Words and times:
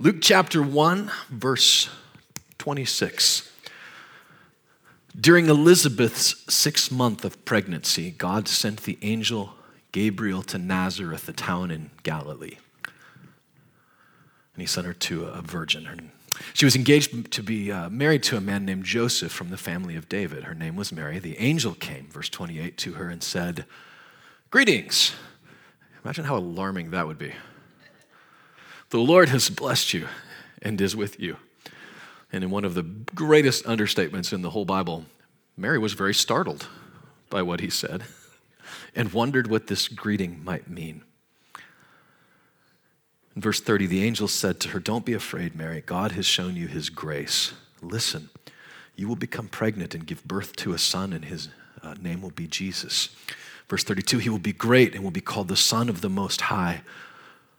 Luke 0.00 0.18
chapter 0.20 0.62
1, 0.62 1.10
verse 1.28 1.90
26. 2.58 3.50
During 5.20 5.48
Elizabeth's 5.48 6.44
sixth 6.48 6.92
month 6.92 7.24
of 7.24 7.44
pregnancy, 7.44 8.12
God 8.12 8.46
sent 8.46 8.84
the 8.84 8.96
angel 9.02 9.54
Gabriel 9.90 10.44
to 10.44 10.56
Nazareth, 10.56 11.28
a 11.28 11.32
town 11.32 11.72
in 11.72 11.90
Galilee. 12.04 12.58
And 14.54 14.60
he 14.60 14.66
sent 14.66 14.86
her 14.86 14.92
to 14.94 15.24
a 15.24 15.42
virgin. 15.42 16.12
She 16.54 16.64
was 16.64 16.76
engaged 16.76 17.32
to 17.32 17.42
be 17.42 17.72
uh, 17.72 17.90
married 17.90 18.22
to 18.24 18.36
a 18.36 18.40
man 18.40 18.64
named 18.64 18.84
Joseph 18.84 19.32
from 19.32 19.50
the 19.50 19.56
family 19.56 19.96
of 19.96 20.08
David. 20.08 20.44
Her 20.44 20.54
name 20.54 20.76
was 20.76 20.92
Mary. 20.92 21.18
The 21.18 21.38
angel 21.38 21.74
came, 21.74 22.06
verse 22.06 22.28
28, 22.28 22.78
to 22.78 22.92
her 22.92 23.08
and 23.08 23.20
said, 23.20 23.64
Greetings. 24.52 25.12
Imagine 26.04 26.26
how 26.26 26.36
alarming 26.36 26.92
that 26.92 27.08
would 27.08 27.18
be. 27.18 27.32
The 28.90 28.98
Lord 28.98 29.28
has 29.28 29.50
blessed 29.50 29.92
you 29.92 30.08
and 30.62 30.80
is 30.80 30.96
with 30.96 31.20
you. 31.20 31.36
And 32.32 32.44
in 32.44 32.50
one 32.50 32.64
of 32.64 32.74
the 32.74 32.82
greatest 32.82 33.64
understatements 33.64 34.32
in 34.32 34.42
the 34.42 34.50
whole 34.50 34.64
Bible, 34.64 35.04
Mary 35.56 35.78
was 35.78 35.92
very 35.92 36.14
startled 36.14 36.68
by 37.30 37.42
what 37.42 37.60
he 37.60 37.68
said 37.70 38.04
and 38.94 39.12
wondered 39.12 39.48
what 39.48 39.66
this 39.66 39.88
greeting 39.88 40.42
might 40.44 40.68
mean. 40.68 41.02
In 43.36 43.42
verse 43.42 43.60
30, 43.60 43.86
the 43.86 44.02
angel 44.02 44.26
said 44.26 44.58
to 44.60 44.70
her, 44.70 44.80
Don't 44.80 45.04
be 45.04 45.14
afraid, 45.14 45.54
Mary. 45.54 45.82
God 45.84 46.12
has 46.12 46.26
shown 46.26 46.56
you 46.56 46.66
his 46.66 46.90
grace. 46.90 47.52
Listen, 47.80 48.30
you 48.96 49.06
will 49.06 49.16
become 49.16 49.48
pregnant 49.48 49.94
and 49.94 50.06
give 50.06 50.24
birth 50.24 50.56
to 50.56 50.72
a 50.72 50.78
son, 50.78 51.12
and 51.12 51.26
his 51.26 51.48
uh, 51.82 51.94
name 52.00 52.20
will 52.20 52.30
be 52.30 52.46
Jesus. 52.46 53.10
Verse 53.68 53.84
32, 53.84 54.18
he 54.18 54.28
will 54.28 54.38
be 54.38 54.52
great 54.52 54.94
and 54.94 55.04
will 55.04 55.10
be 55.10 55.20
called 55.20 55.48
the 55.48 55.56
Son 55.56 55.88
of 55.88 56.00
the 56.00 56.08
Most 56.08 56.40
High. 56.42 56.82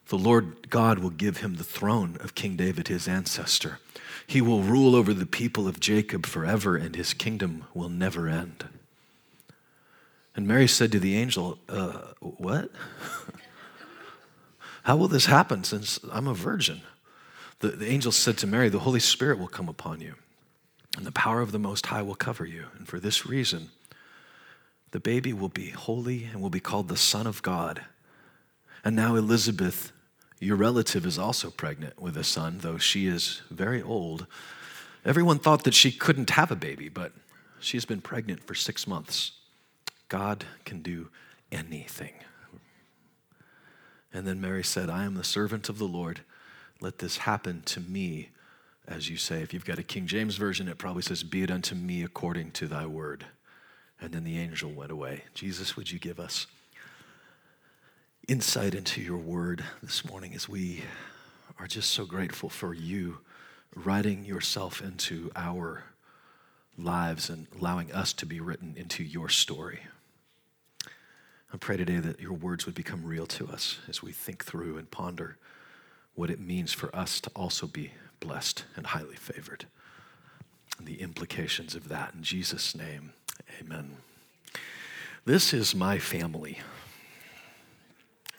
The 0.10 0.18
Lord 0.18 0.72
God 0.72 1.00
will 1.00 1.12
give 1.12 1.38
him 1.38 1.56
the 1.56 1.64
throne 1.64 2.18
of 2.20 2.34
King 2.34 2.56
David, 2.56 2.88
his 2.88 3.08
ancestor. 3.08 3.80
He 4.26 4.42
will 4.42 4.64
rule 4.64 4.96
over 4.96 5.14
the 5.14 5.28
people 5.28 5.68
of 5.68 5.80
Jacob 5.80 6.26
forever, 6.26 6.76
and 6.76 6.96
his 6.96 7.14
kingdom 7.14 7.66
will 7.76 7.90
never 7.90 8.28
end. 8.28 8.68
And 10.36 10.48
Mary 10.48 10.68
said 10.68 10.92
to 10.94 11.00
the 11.00 11.16
angel, 11.16 11.60
uh, 11.70 12.14
What? 12.22 12.72
How 14.84 14.98
will 14.98 15.08
this 15.08 15.28
happen 15.28 15.64
since 15.64 16.00
I'm 16.12 16.28
a 16.28 16.34
virgin? 16.34 16.82
The, 17.60 17.70
the 17.70 17.88
angel 17.88 18.12
said 18.12 18.38
to 18.40 18.48
Mary, 18.48 18.70
The 18.70 18.80
Holy 18.80 19.00
Spirit 19.00 19.38
will 19.38 19.48
come 19.48 19.70
upon 19.70 20.02
you, 20.02 20.16
and 20.98 21.06
the 21.06 21.12
power 21.12 21.42
of 21.42 21.52
the 21.52 21.60
Most 21.60 21.86
High 21.86 22.02
will 22.02 22.16
cover 22.16 22.46
you. 22.46 22.66
And 22.80 22.88
for 22.88 23.00
this 23.00 23.28
reason, 23.28 23.70
the 24.90 25.00
baby 25.00 25.34
will 25.34 25.50
be 25.50 25.70
holy 25.70 26.24
and 26.24 26.42
will 26.42 26.50
be 26.50 26.60
called 26.60 26.88
the 26.88 26.98
Son 26.98 27.28
of 27.28 27.44
God. 27.44 27.84
And 28.84 28.96
now 28.96 29.16
Elizabeth 29.16 29.92
your 30.40 30.56
relative 30.56 31.06
is 31.06 31.20
also 31.20 31.50
pregnant 31.50 32.02
with 32.02 32.16
a 32.16 32.24
son, 32.24 32.60
though 32.60 32.78
she 32.78 33.08
is 33.08 33.42
very 33.50 33.82
old. 33.82 34.26
Everyone 35.04 35.40
thought 35.40 35.64
that 35.64 35.74
she 35.74 35.92
couldn't 35.92 36.32
have 36.32 36.52
a 36.52 36.56
baby, 36.56 36.88
but 36.88 37.12
she's 37.60 37.86
been 37.86 38.02
pregnant 38.02 38.44
for 38.44 38.56
six 38.56 38.88
months. 38.88 39.34
God 40.08 40.46
can 40.66 40.82
do 40.82 41.10
anything. 41.52 42.14
And 44.14 44.26
then 44.26 44.42
Mary 44.42 44.64
said, 44.64 44.90
I 44.90 45.04
am 45.04 45.16
the 45.16 45.24
servant 45.24 45.70
of 45.70 45.78
the 45.78 45.86
Lord. 45.86 46.22
Let 46.82 47.00
this 47.00 47.18
happen 47.18 47.62
to 47.66 47.80
me, 47.80 48.30
as 48.88 49.10
you 49.10 49.18
say. 49.18 49.42
If 49.42 49.54
you've 49.54 49.66
got 49.66 49.78
a 49.78 49.84
King 49.84 50.08
James 50.08 50.38
Version, 50.38 50.68
it 50.68 50.78
probably 50.78 51.04
says, 51.04 51.22
Be 51.22 51.44
it 51.44 51.52
unto 51.52 51.76
me 51.76 52.04
according 52.04 52.52
to 52.52 52.68
thy 52.68 52.86
word. 52.86 53.26
And 54.02 54.14
then 54.14 54.24
the 54.24 54.40
angel 54.40 54.72
went 54.72 54.92
away. 54.92 55.26
Jesus, 55.34 55.76
would 55.76 55.92
you 55.92 56.00
give 56.00 56.20
us? 56.20 56.48
Insight 58.30 58.76
into 58.76 59.02
your 59.02 59.18
word 59.18 59.66
this 59.82 60.06
morning 60.06 60.36
as 60.36 60.48
we 60.48 60.84
are 61.58 61.66
just 61.66 61.90
so 61.90 62.06
grateful 62.06 62.48
for 62.48 62.76
you 62.76 63.18
writing 63.74 64.24
yourself 64.24 64.84
into 64.84 65.32
our 65.36 65.84
lives 66.78 67.28
and 67.28 67.48
allowing 67.60 67.92
us 67.92 68.14
to 68.14 68.28
be 68.28 68.40
written 68.40 68.76
into 68.78 69.04
your 69.04 69.30
story. 69.30 69.80
I 71.52 71.58
pray 71.60 71.76
today 71.76 71.98
that 71.98 72.20
your 72.20 72.34
words 72.34 72.68
would 72.68 72.76
become 72.76 73.04
real 73.04 73.26
to 73.26 73.48
us 73.48 73.80
as 73.88 74.04
we 74.04 74.12
think 74.12 74.46
through 74.46 74.78
and 74.78 74.92
ponder 74.92 75.38
what 76.14 76.30
it 76.30 76.40
means 76.40 76.72
for 76.72 76.96
us 76.96 77.20
to 77.22 77.32
also 77.36 77.66
be 77.66 77.94
blessed 78.20 78.64
and 78.76 78.86
highly 78.86 79.16
favored. 79.16 79.66
And 80.78 80.86
the 80.86 81.02
implications 81.02 81.74
of 81.74 81.90
that. 81.90 82.14
In 82.14 82.22
Jesus' 82.22 82.76
name, 82.76 83.14
amen. 83.60 83.98
This 85.26 85.52
is 85.52 85.74
my 85.74 85.98
family. 85.98 86.60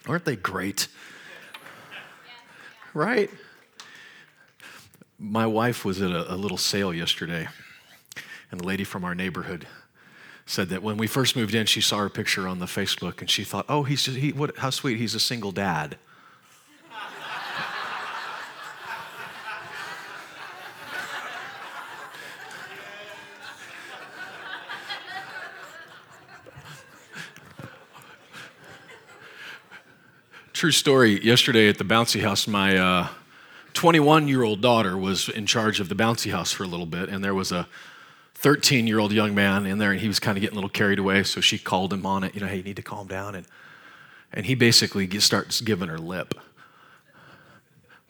Aren't 0.06 0.24
they 0.24 0.36
great? 0.36 0.88
Right? 2.94 3.30
My 5.18 5.46
wife 5.46 5.84
was 5.84 6.00
at 6.00 6.10
a, 6.10 6.32
a, 6.32 6.36
little 6.36 6.56
sale 6.56 6.94
yesterday, 6.94 7.48
and 8.50 8.60
the 8.60 8.64
lady 8.64 8.84
from 8.84 9.04
our 9.04 9.14
neighborhood 9.14 9.66
said 10.46 10.70
that 10.70 10.82
when 10.82 10.96
we 10.96 11.06
first 11.06 11.36
moved 11.36 11.54
in, 11.54 11.66
she 11.66 11.80
saw 11.80 11.98
her 11.98 12.08
picture 12.08 12.48
on 12.48 12.58
the 12.58 12.66
Facebook, 12.66 13.20
and 13.20 13.30
she 13.30 13.44
thought, 13.44 13.66
"Oh, 13.68 13.82
he's 13.82 14.02
just, 14.04 14.16
he, 14.16 14.32
what, 14.32 14.56
how 14.58 14.70
sweet! 14.70 14.98
He's 14.98 15.14
a 15.14 15.20
single 15.20 15.52
dad." 15.52 15.98
True 30.60 30.72
story. 30.72 31.24
Yesterday 31.24 31.70
at 31.70 31.78
the 31.78 31.84
bouncy 31.84 32.20
house, 32.20 32.46
my 32.46 33.08
21 33.72 34.24
uh, 34.24 34.26
year 34.26 34.42
old 34.42 34.60
daughter 34.60 34.94
was 34.94 35.30
in 35.30 35.46
charge 35.46 35.80
of 35.80 35.88
the 35.88 35.94
bouncy 35.94 36.30
house 36.32 36.52
for 36.52 36.64
a 36.64 36.66
little 36.66 36.84
bit, 36.84 37.08
and 37.08 37.24
there 37.24 37.34
was 37.34 37.50
a 37.50 37.66
13 38.34 38.86
year 38.86 38.98
old 38.98 39.10
young 39.10 39.34
man 39.34 39.64
in 39.64 39.78
there, 39.78 39.90
and 39.90 40.02
he 40.02 40.06
was 40.06 40.20
kind 40.20 40.36
of 40.36 40.42
getting 40.42 40.52
a 40.52 40.60
little 40.60 40.68
carried 40.68 40.98
away. 40.98 41.22
So 41.22 41.40
she 41.40 41.56
called 41.56 41.94
him 41.94 42.04
on 42.04 42.24
it, 42.24 42.34
you 42.34 42.42
know, 42.42 42.46
hey, 42.46 42.58
you 42.58 42.62
need 42.62 42.76
to 42.76 42.82
calm 42.82 43.06
down. 43.06 43.34
And, 43.36 43.46
and 44.34 44.44
he 44.44 44.54
basically 44.54 45.08
starts 45.18 45.62
giving 45.62 45.88
her 45.88 45.96
lip. 45.96 46.34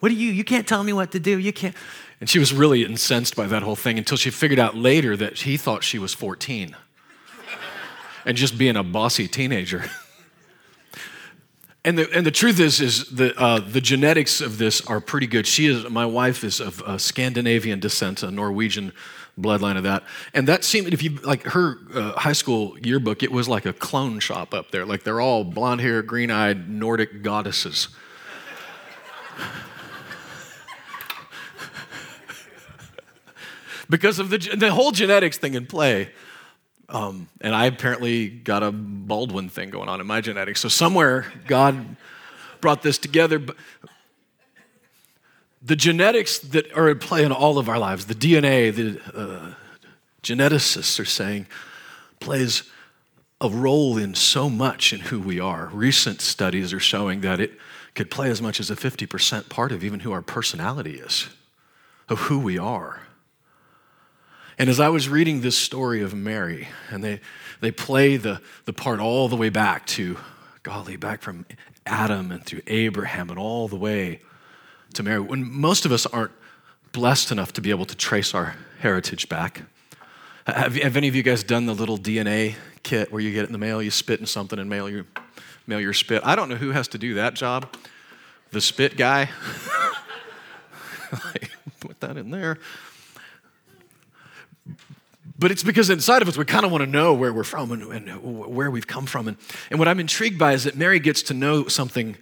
What 0.00 0.08
do 0.08 0.16
you, 0.16 0.32
you 0.32 0.42
can't 0.42 0.66
tell 0.66 0.82
me 0.82 0.92
what 0.92 1.12
to 1.12 1.20
do. 1.20 1.38
You 1.38 1.52
can't. 1.52 1.76
And 2.20 2.28
she 2.28 2.40
was 2.40 2.52
really 2.52 2.84
incensed 2.84 3.36
by 3.36 3.46
that 3.46 3.62
whole 3.62 3.76
thing 3.76 3.96
until 3.96 4.16
she 4.16 4.30
figured 4.30 4.58
out 4.58 4.74
later 4.74 5.16
that 5.16 5.38
he 5.38 5.56
thought 5.56 5.84
she 5.84 6.00
was 6.00 6.14
14 6.14 6.74
and 8.26 8.36
just 8.36 8.58
being 8.58 8.74
a 8.74 8.82
bossy 8.82 9.28
teenager. 9.28 9.84
And 11.82 11.96
the, 11.96 12.12
and 12.12 12.26
the 12.26 12.30
truth 12.30 12.60
is, 12.60 12.80
is 12.80 13.08
the, 13.08 13.34
uh, 13.40 13.60
the 13.60 13.80
genetics 13.80 14.42
of 14.42 14.58
this 14.58 14.82
are 14.82 15.00
pretty 15.00 15.26
good. 15.26 15.46
She 15.46 15.64
is, 15.66 15.88
my 15.88 16.04
wife 16.04 16.44
is 16.44 16.60
of 16.60 16.82
uh, 16.82 16.98
Scandinavian 16.98 17.80
descent, 17.80 18.22
a 18.22 18.30
Norwegian 18.30 18.92
bloodline 19.40 19.78
of 19.78 19.84
that. 19.84 20.02
And 20.34 20.46
that 20.46 20.62
seemed, 20.62 20.92
if 20.92 21.02
you, 21.02 21.12
like 21.22 21.44
her 21.44 21.78
uh, 21.94 22.12
high 22.12 22.34
school 22.34 22.78
yearbook, 22.80 23.22
it 23.22 23.32
was 23.32 23.48
like 23.48 23.64
a 23.64 23.72
clone 23.72 24.20
shop 24.20 24.52
up 24.52 24.70
there. 24.72 24.84
Like 24.84 25.04
they're 25.04 25.22
all 25.22 25.42
blonde 25.42 25.80
hair, 25.80 26.02
green 26.02 26.30
eyed 26.30 26.68
Nordic 26.68 27.22
goddesses. 27.22 27.88
because 33.88 34.18
of 34.18 34.28
the, 34.28 34.36
the 34.36 34.70
whole 34.70 34.92
genetics 34.92 35.38
thing 35.38 35.54
in 35.54 35.64
play. 35.64 36.10
Um, 36.90 37.28
and 37.40 37.54
I 37.54 37.66
apparently 37.66 38.28
got 38.28 38.64
a 38.64 38.72
Baldwin 38.72 39.48
thing 39.48 39.70
going 39.70 39.88
on 39.88 40.00
in 40.00 40.06
my 40.06 40.20
genetics. 40.20 40.60
So 40.60 40.68
somewhere 40.68 41.32
God 41.46 41.96
brought 42.60 42.82
this 42.82 42.98
together. 42.98 43.40
The 45.62 45.76
genetics 45.76 46.38
that 46.40 46.72
are 46.72 46.88
at 46.88 47.00
play 47.00 47.24
in 47.24 47.30
all 47.30 47.58
of 47.58 47.68
our 47.68 47.78
lives, 47.78 48.06
the 48.06 48.14
DNA, 48.14 48.74
the 48.74 49.00
uh, 49.16 49.54
geneticists 50.22 50.98
are 50.98 51.04
saying, 51.04 51.46
plays 52.18 52.64
a 53.40 53.48
role 53.48 53.96
in 53.96 54.14
so 54.14 54.50
much 54.50 54.92
in 54.92 55.00
who 55.00 55.20
we 55.20 55.38
are. 55.38 55.70
Recent 55.72 56.20
studies 56.20 56.72
are 56.72 56.80
showing 56.80 57.20
that 57.20 57.40
it 57.40 57.52
could 57.94 58.10
play 58.10 58.30
as 58.30 58.42
much 58.42 58.58
as 58.58 58.70
a 58.70 58.76
50% 58.76 59.48
part 59.48 59.70
of 59.72 59.84
even 59.84 60.00
who 60.00 60.12
our 60.12 60.22
personality 60.22 60.96
is, 60.96 61.28
of 62.08 62.18
who 62.20 62.38
we 62.38 62.58
are. 62.58 63.02
And 64.60 64.68
as 64.68 64.78
I 64.78 64.90
was 64.90 65.08
reading 65.08 65.40
this 65.40 65.56
story 65.56 66.02
of 66.02 66.12
Mary, 66.12 66.68
and 66.90 67.02
they, 67.02 67.20
they 67.62 67.70
play 67.70 68.18
the, 68.18 68.42
the 68.66 68.74
part 68.74 69.00
all 69.00 69.26
the 69.26 69.34
way 69.34 69.48
back 69.48 69.86
to, 69.86 70.18
golly, 70.62 70.98
back 70.98 71.22
from 71.22 71.46
Adam 71.86 72.30
and 72.30 72.44
through 72.44 72.60
Abraham 72.66 73.30
and 73.30 73.38
all 73.38 73.68
the 73.68 73.76
way 73.76 74.20
to 74.92 75.02
Mary, 75.02 75.18
when 75.18 75.50
most 75.50 75.86
of 75.86 75.92
us 75.92 76.04
aren't 76.04 76.32
blessed 76.92 77.32
enough 77.32 77.54
to 77.54 77.62
be 77.62 77.70
able 77.70 77.86
to 77.86 77.96
trace 77.96 78.34
our 78.34 78.54
heritage 78.80 79.30
back. 79.30 79.62
Have, 80.46 80.76
have 80.76 80.94
any 80.94 81.08
of 81.08 81.14
you 81.14 81.22
guys 81.22 81.42
done 81.42 81.64
the 81.64 81.74
little 81.74 81.96
DNA 81.96 82.56
kit 82.82 83.10
where 83.10 83.22
you 83.22 83.32
get 83.32 83.44
it 83.44 83.46
in 83.46 83.52
the 83.52 83.58
mail, 83.58 83.80
you 83.80 83.90
spit 83.90 84.20
in 84.20 84.26
something 84.26 84.58
and 84.58 84.68
mail 84.68 84.90
your, 84.90 85.06
mail 85.66 85.80
your 85.80 85.94
spit? 85.94 86.20
I 86.22 86.36
don't 86.36 86.50
know 86.50 86.56
who 86.56 86.72
has 86.72 86.86
to 86.88 86.98
do 86.98 87.14
that 87.14 87.32
job. 87.32 87.74
The 88.50 88.60
spit 88.60 88.98
guy. 88.98 89.30
Put 91.80 92.00
that 92.00 92.18
in 92.18 92.30
there. 92.30 92.58
But 95.40 95.50
it's 95.50 95.62
because 95.62 95.88
inside 95.88 96.20
of 96.20 96.28
us, 96.28 96.36
we 96.36 96.44
kind 96.44 96.66
of 96.66 96.70
want 96.70 96.84
to 96.84 96.90
know 96.90 97.14
where 97.14 97.32
we're 97.32 97.44
from 97.44 97.72
and, 97.72 97.82
and, 97.82 98.22
where 98.22 98.70
we've 98.70 98.86
come 98.86 99.06
from. 99.06 99.26
And, 99.26 99.38
and 99.70 99.78
what 99.78 99.88
I'm 99.88 99.98
intrigued 99.98 100.38
by 100.38 100.52
is 100.52 100.64
that 100.64 100.76
Mary 100.76 101.00
gets 101.00 101.22
to 101.24 101.34
know 101.34 101.66
something. 101.66 102.18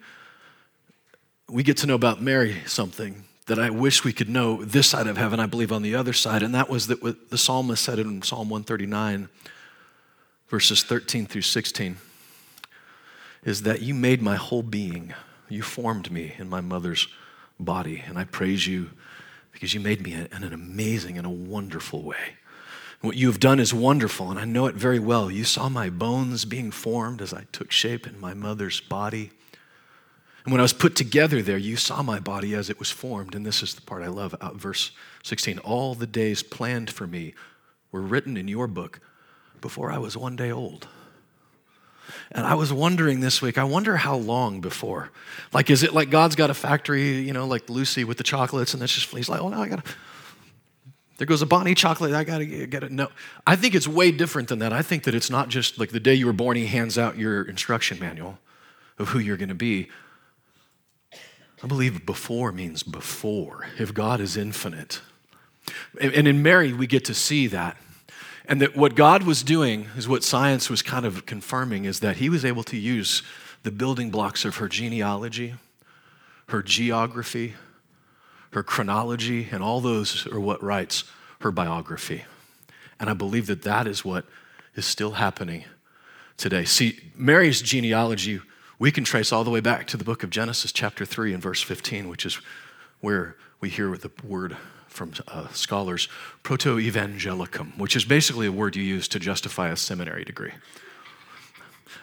We 1.49 1.65
get 1.65 1.79
to 1.79 1.89
know 1.89 1.97
about 1.97 2.23
Mary 2.23 2.59
something 2.67 3.25
that 3.47 3.59
I 3.59 3.71
wish 3.71 4.05
we 4.05 4.13
could 4.13 4.29
know 4.29 4.63
this 4.63 4.87
side 4.87 5.09
of 5.09 5.17
heaven, 5.17 5.41
I 5.41 5.47
believe 5.47 5.73
on 5.73 5.83
the 5.83 5.97
other 5.97 6.13
side, 6.13 6.45
and 6.45 6.55
that 6.55 6.69
was 6.69 6.87
that 6.87 7.03
what 7.03 7.31
the 7.31 7.39
psalmist 7.39 7.83
said 7.83 7.99
in 7.99 8.23
Psalm 8.23 8.51
139, 8.51 9.29
verses 10.49 10.85
13 10.85 11.27
through 11.27 11.43
16, 11.43 11.97
is 13.43 13.63
that 13.63 13.83
you 13.83 13.95
made 13.95 14.23
my 14.23 14.37
whole 14.37 14.63
being. 14.63 15.13
You 15.49 15.63
formed 15.63 16.13
me 16.13 16.35
in 16.39 16.49
my 16.49 16.61
mother's 16.61 17.09
body, 17.59 18.05
and 18.07 18.17
I 18.17 18.25
praise 18.25 18.67
you 18.67 18.91
because 19.51 19.75
you 19.75 19.81
made 19.81 20.03
me 20.03 20.13
in 20.13 20.29
an 20.45 20.53
amazing 20.53 21.19
and 21.19 21.27
a 21.27 21.31
wonderful 21.31 22.03
way. 22.03 22.37
What 23.01 23.17
you 23.17 23.29
have 23.29 23.39
done 23.39 23.61
is 23.61 23.73
wonderful, 23.73 24.31
and 24.31 24.41
I 24.41 24.45
know 24.45 24.67
it 24.67 24.75
very 24.75 24.99
well. 24.99 25.31
You 25.31 25.45
saw 25.45 25.69
my 25.69 25.89
bones 25.89 26.45
being 26.45 26.73
formed 26.73 27.23
as 27.23 27.33
I 27.33 27.45
took 27.53 27.71
shape 27.71 28.07
in 28.07 28.19
my 28.21 28.35
mother's 28.35 28.81
body. 28.81 29.31
And 30.45 30.53
when 30.53 30.61
I 30.61 30.63
was 30.63 30.73
put 30.73 30.97
together 30.97 31.41
there, 31.41 31.59
you 31.59 31.77
saw 31.77 32.03
my 32.03 32.19
body 32.19 32.55
as 32.55 32.71
it 32.71 32.79
was 32.79 32.91
formed. 32.91 33.35
And 33.35 33.47
this 33.47 33.63
is 33.63 33.75
the 33.75 33.83
part 33.83 34.03
I 34.03 34.09
love, 34.09 34.35
verse 34.55 34.91
16. 35.23 35.59
All 35.59 35.95
the 35.95 36.07
days 36.07 36.43
planned 36.43 36.91
for 36.91 37.07
me 37.07 37.35
were 37.93 38.03
written 38.03 38.37
in 38.37 38.49
your 38.49 38.67
book 38.67 39.01
before 39.61 39.93
I 39.93 39.99
was 39.99 40.17
one 40.17 40.37
day 40.37 40.51
old. 40.51 40.89
And 42.33 42.47
I 42.47 42.55
was 42.55 42.73
wondering 42.73 43.21
this 43.21 43.41
week, 43.41 43.59
I 43.59 43.65
wonder 43.65 43.97
how 43.97 44.17
long 44.17 44.61
before. 44.61 45.11
Like, 45.53 45.71
is 45.71 45.83
it 45.83 45.95
like 45.95 46.11
God's 46.11 46.37
got 46.37 46.51
a 46.51 46.55
factory, 46.55 47.21
you 47.21 47.33
know, 47.33 47.47
like 47.47 47.69
Lucy 47.69 48.05
with 48.05 48.19
the 48.19 48.25
chocolates, 48.25 48.75
and 48.75 48.83
it's 48.83 48.95
just, 48.95 49.15
he's 49.15 49.29
like, 49.29 49.41
oh, 49.41 49.49
no, 49.49 49.61
I 49.61 49.69
gotta, 49.69 49.85
there 51.19 51.27
goes 51.27 51.43
a 51.43 51.47
Bonnie 51.47 51.75
chocolate, 51.75 52.13
I 52.15 52.25
gotta 52.25 52.47
get 52.47 52.83
it. 52.83 52.93
No, 52.93 53.09
I 53.47 53.57
think 53.57 53.75
it's 53.75 53.87
way 53.87 54.11
different 54.11 54.49
than 54.49 54.61
that. 54.61 54.73
I 54.73 54.83
think 54.83 55.03
that 55.05 55.15
it's 55.15 55.31
not 55.31 55.49
just 55.49 55.79
like 55.79 55.91
the 55.91 56.01
day 56.01 56.15
you 56.15 56.27
were 56.27 56.33
born, 56.33 56.57
he 56.57 56.67
hands 56.67 56.97
out 56.97 57.19
your 57.19 57.43
instruction 57.43 57.99
manual 57.99 58.39
of 58.99 59.09
who 59.09 59.19
you're 59.19 59.37
gonna 59.37 59.55
be. 59.55 59.89
I 61.63 61.67
believe 61.67 62.07
before 62.07 62.53
means 62.53 62.85
before, 62.85 63.67
if 63.79 63.93
God 63.93 64.21
is 64.21 64.37
infinite. 64.37 65.01
And 66.01 66.29
in 66.29 66.43
Mary, 66.43 66.73
we 66.73 66.87
get 66.87 67.05
to 67.07 67.15
see 67.15 67.49
that. 67.49 67.77
And 68.47 68.63
that 68.63 68.77
what 68.77 68.95
God 68.95 69.25
was 69.25 69.43
doing 69.43 69.89
is 69.97 70.09
what 70.09 70.25
science 70.25 70.71
was 70.71 70.83
kind 70.83 71.05
of 71.05 71.27
confirming 71.27 71.85
is 71.85 72.01
that 72.01 72.17
he 72.17 72.31
was 72.31 72.45
able 72.45 72.63
to 72.65 72.77
use 72.77 73.23
the 73.65 73.71
building 73.71 74.11
blocks 74.11 74.45
of 74.45 74.57
her 74.57 74.69
genealogy, 74.69 75.55
her 76.49 76.63
geography, 76.63 77.55
her 78.59 78.63
chronology, 78.65 79.47
and 79.53 79.63
all 79.63 79.81
those 79.81 80.27
are 80.27 80.41
what 80.41 80.61
writes 80.61 81.05
her 81.43 81.53
biography. 81.53 82.25
And 82.99 83.09
I 83.09 83.15
believe 83.15 83.47
that 83.47 83.63
that 83.63 83.87
is 83.87 84.05
what 84.05 84.25
is 84.75 84.85
still 84.85 85.13
happening 85.13 85.65
today. 86.37 86.65
See, 86.65 86.99
Mary's 87.15 87.63
genealogy 87.63 88.41
we 88.81 88.91
can 88.91 89.05
trace 89.05 89.33
all 89.33 89.45
the 89.45 89.51
way 89.51 89.61
back 89.61 89.87
to 89.89 89.97
the 89.97 90.05
book 90.05 90.25
of 90.25 90.31
Genesis, 90.31 90.73
chapter 90.73 91.05
3, 91.05 91.35
and 91.35 91.43
verse 91.43 91.61
15, 91.63 92.09
which 92.09 92.27
is 92.27 92.41
where 93.01 93.37
we 93.61 93.69
hear 93.69 93.97
the 93.97 94.11
word 94.25 94.57
from 94.89 95.13
uh, 95.29 95.49
scholars, 95.49 96.09
proto 96.43 96.79
evangelicum, 96.79 97.73
which 97.77 97.95
is 97.95 98.05
basically 98.05 98.47
a 98.47 98.53
word 98.53 98.75
you 98.75 98.83
use 98.83 99.07
to 99.09 99.21
justify 99.21 99.69
a 99.69 99.77
seminary 99.77 100.25
degree. 100.25 100.53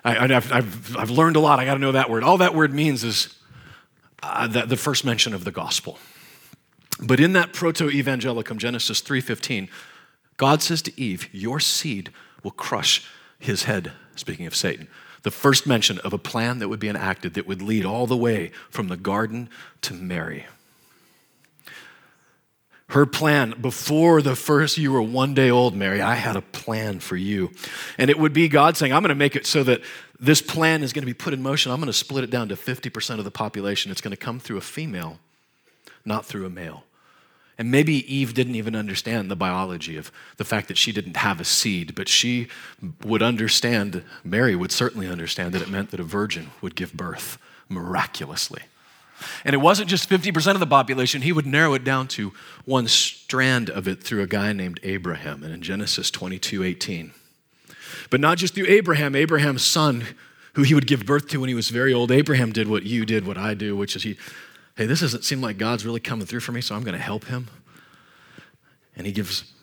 I, 0.03 0.27
have 0.27 1.09
learned 1.09 1.35
a 1.35 1.39
lot. 1.39 1.59
I 1.59 1.65
got 1.65 1.75
to 1.75 1.79
know 1.79 1.93
that 1.93 2.09
word. 2.09 2.23
All 2.23 2.37
that 2.37 2.53
word 2.53 2.73
means 2.73 3.03
is 3.03 3.35
uh, 4.23 4.47
the, 4.47 4.65
the 4.65 4.77
first 4.77 5.03
mention 5.03 5.33
of 5.33 5.43
the 5.43 5.51
gospel. 5.51 5.97
But 7.01 7.19
in 7.19 7.33
that 7.33 7.53
proto 7.53 7.89
evangelicum, 7.89 8.57
Genesis 8.57 9.01
3:15, 9.01 9.69
God 10.37 10.61
says 10.61 10.81
to 10.83 10.99
Eve, 10.99 11.27
"Your 11.31 11.59
seed 11.59 12.11
will 12.43 12.51
crush 12.51 13.03
his 13.39 13.63
head." 13.63 13.91
Speaking 14.15 14.45
of 14.45 14.55
Satan, 14.55 14.87
the 15.23 15.31
first 15.31 15.65
mention 15.65 15.99
of 15.99 16.13
a 16.13 16.17
plan 16.17 16.59
that 16.59 16.69
would 16.69 16.79
be 16.79 16.87
enacted 16.87 17.33
that 17.33 17.47
would 17.47 17.61
lead 17.61 17.85
all 17.85 18.07
the 18.07 18.15
way 18.15 18.51
from 18.69 18.87
the 18.87 18.97
garden 18.97 19.49
to 19.81 19.93
Mary. 19.93 20.45
Her 22.89 23.07
plan 23.07 23.55
before 23.59 24.21
the 24.21 24.35
first 24.35 24.77
you 24.77 24.91
were 24.91 25.01
one 25.01 25.33
day 25.33 25.49
old, 25.49 25.75
Mary, 25.75 26.01
I 26.01 26.15
had 26.15 26.35
a 26.35 26.41
plan 26.41 26.99
for 26.99 27.15
you. 27.15 27.51
And 27.97 28.11
it 28.11 28.19
would 28.19 28.31
be 28.31 28.47
God 28.47 28.77
saying, 28.77 28.93
I'm 28.93 29.01
going 29.01 29.09
to 29.09 29.15
make 29.15 29.35
it 29.35 29.47
so 29.47 29.63
that 29.63 29.81
this 30.19 30.41
plan 30.41 30.83
is 30.83 30.93
going 30.93 31.01
to 31.01 31.07
be 31.07 31.13
put 31.13 31.33
in 31.33 31.41
motion. 31.41 31.71
I'm 31.71 31.79
going 31.79 31.87
to 31.87 31.93
split 31.93 32.23
it 32.23 32.29
down 32.29 32.47
to 32.49 32.55
50% 32.55 33.17
of 33.17 33.25
the 33.25 33.31
population. 33.31 33.91
It's 33.91 34.01
going 34.01 34.11
to 34.11 34.17
come 34.17 34.39
through 34.39 34.57
a 34.57 34.61
female, 34.61 35.19
not 36.05 36.25
through 36.25 36.45
a 36.45 36.49
male. 36.49 36.83
And 37.57 37.71
maybe 37.71 38.13
Eve 38.13 38.33
didn't 38.33 38.55
even 38.55 38.75
understand 38.75 39.31
the 39.31 39.35
biology 39.35 39.95
of 39.95 40.11
the 40.37 40.43
fact 40.43 40.67
that 40.67 40.77
she 40.77 40.91
didn't 40.91 41.17
have 41.17 41.39
a 41.39 41.45
seed, 41.45 41.95
but 41.95 42.09
she 42.09 42.47
would 43.03 43.23
understand, 43.23 44.03
Mary 44.23 44.55
would 44.55 44.73
certainly 44.73 45.07
understand 45.07 45.53
that 45.53 45.61
it 45.61 45.69
meant 45.69 45.91
that 45.91 45.99
a 46.01 46.03
virgin 46.03 46.51
would 46.61 46.75
give 46.75 46.93
birth 46.93 47.37
miraculously. 47.69 48.63
And 49.45 49.53
it 49.53 49.59
wasn't 49.59 49.89
just 49.89 50.09
50% 50.09 50.53
of 50.53 50.59
the 50.59 50.67
population, 50.67 51.21
he 51.21 51.31
would 51.31 51.45
narrow 51.45 51.73
it 51.73 51.85
down 51.85 52.09
to 52.09 52.33
one 52.65 52.87
strand 52.87 53.69
of 53.69 53.87
it 53.87 54.03
through 54.03 54.21
a 54.21 54.27
guy 54.27 54.51
named 54.51 54.81
Abraham, 54.83 55.41
and 55.41 55.53
in 55.53 55.61
Genesis 55.61 56.11
22 56.11 56.63
18. 56.63 57.13
But 58.09 58.19
not 58.19 58.37
just 58.37 58.53
through 58.53 58.67
Abraham, 58.67 59.15
Abraham's 59.15 59.63
son, 59.63 60.05
who 60.53 60.63
he 60.63 60.73
would 60.73 60.87
give 60.87 61.05
birth 61.05 61.29
to 61.29 61.39
when 61.39 61.49
he 61.49 61.55
was 61.55 61.69
very 61.69 61.93
old. 61.93 62.11
Abraham 62.11 62.51
did 62.51 62.67
what 62.67 62.83
you 62.83 63.05
did, 63.05 63.25
what 63.25 63.37
I 63.37 63.53
do, 63.53 63.75
which 63.75 63.95
is 63.95 64.03
he 64.03 64.17
hey, 64.75 64.85
this 64.85 64.99
doesn't 64.99 65.23
seem 65.23 65.41
like 65.41 65.57
God's 65.57 65.85
really 65.85 65.99
coming 65.99 66.25
through 66.25 66.41
for 66.41 66.51
me, 66.51 66.61
so 66.61 66.75
I'm 66.75 66.83
going 66.83 66.97
to 66.97 67.03
help 67.03 67.25
him. 67.25 67.47
And 68.95 69.05
he 69.05 69.13
gives, 69.13 69.53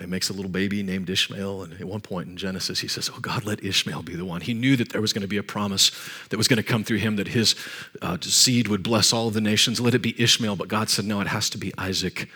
he 0.00 0.06
makes 0.06 0.28
a 0.28 0.32
little 0.32 0.50
baby 0.50 0.82
named 0.82 1.08
Ishmael. 1.08 1.62
And 1.62 1.72
at 1.74 1.84
one 1.84 2.00
point 2.00 2.28
in 2.28 2.36
Genesis, 2.36 2.80
he 2.80 2.88
says, 2.88 3.10
Oh, 3.12 3.20
God, 3.20 3.44
let 3.44 3.64
Ishmael 3.64 4.02
be 4.02 4.14
the 4.14 4.24
one. 4.24 4.40
He 4.40 4.54
knew 4.54 4.76
that 4.76 4.90
there 4.90 5.00
was 5.00 5.12
going 5.12 5.22
to 5.22 5.28
be 5.28 5.36
a 5.36 5.42
promise 5.42 5.90
that 6.30 6.36
was 6.36 6.48
going 6.48 6.58
to 6.58 6.62
come 6.62 6.84
through 6.84 6.98
him, 6.98 7.16
that 7.16 7.28
his 7.28 7.54
uh, 8.02 8.16
seed 8.20 8.68
would 8.68 8.82
bless 8.82 9.12
all 9.12 9.28
of 9.28 9.34
the 9.34 9.40
nations. 9.40 9.80
Let 9.80 9.94
it 9.94 10.02
be 10.02 10.20
Ishmael. 10.20 10.56
But 10.56 10.68
God 10.68 10.88
said, 10.88 11.04
No, 11.04 11.20
it 11.20 11.28
has 11.28 11.50
to 11.50 11.58
be 11.58 11.72
Isaac. 11.78 12.28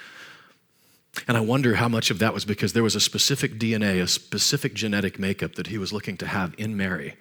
And 1.27 1.37
I 1.37 1.41
wonder 1.41 1.77
how 1.77 1.89
much 1.89 2.11
of 2.11 2.21
that 2.21 2.33
was 2.33 2.45
because 2.45 2.75
there 2.75 2.83
was 2.83 2.95
a 2.95 3.01
specific 3.01 3.59
DNA, 3.59 4.01
a 4.01 4.07
specific 4.07 4.75
genetic 4.75 5.19
makeup 5.19 5.57
that 5.57 5.67
he 5.67 5.79
was 5.79 5.93
looking 5.93 6.17
to 6.19 6.27
have 6.27 6.55
in 6.59 6.77
Mary 6.77 7.17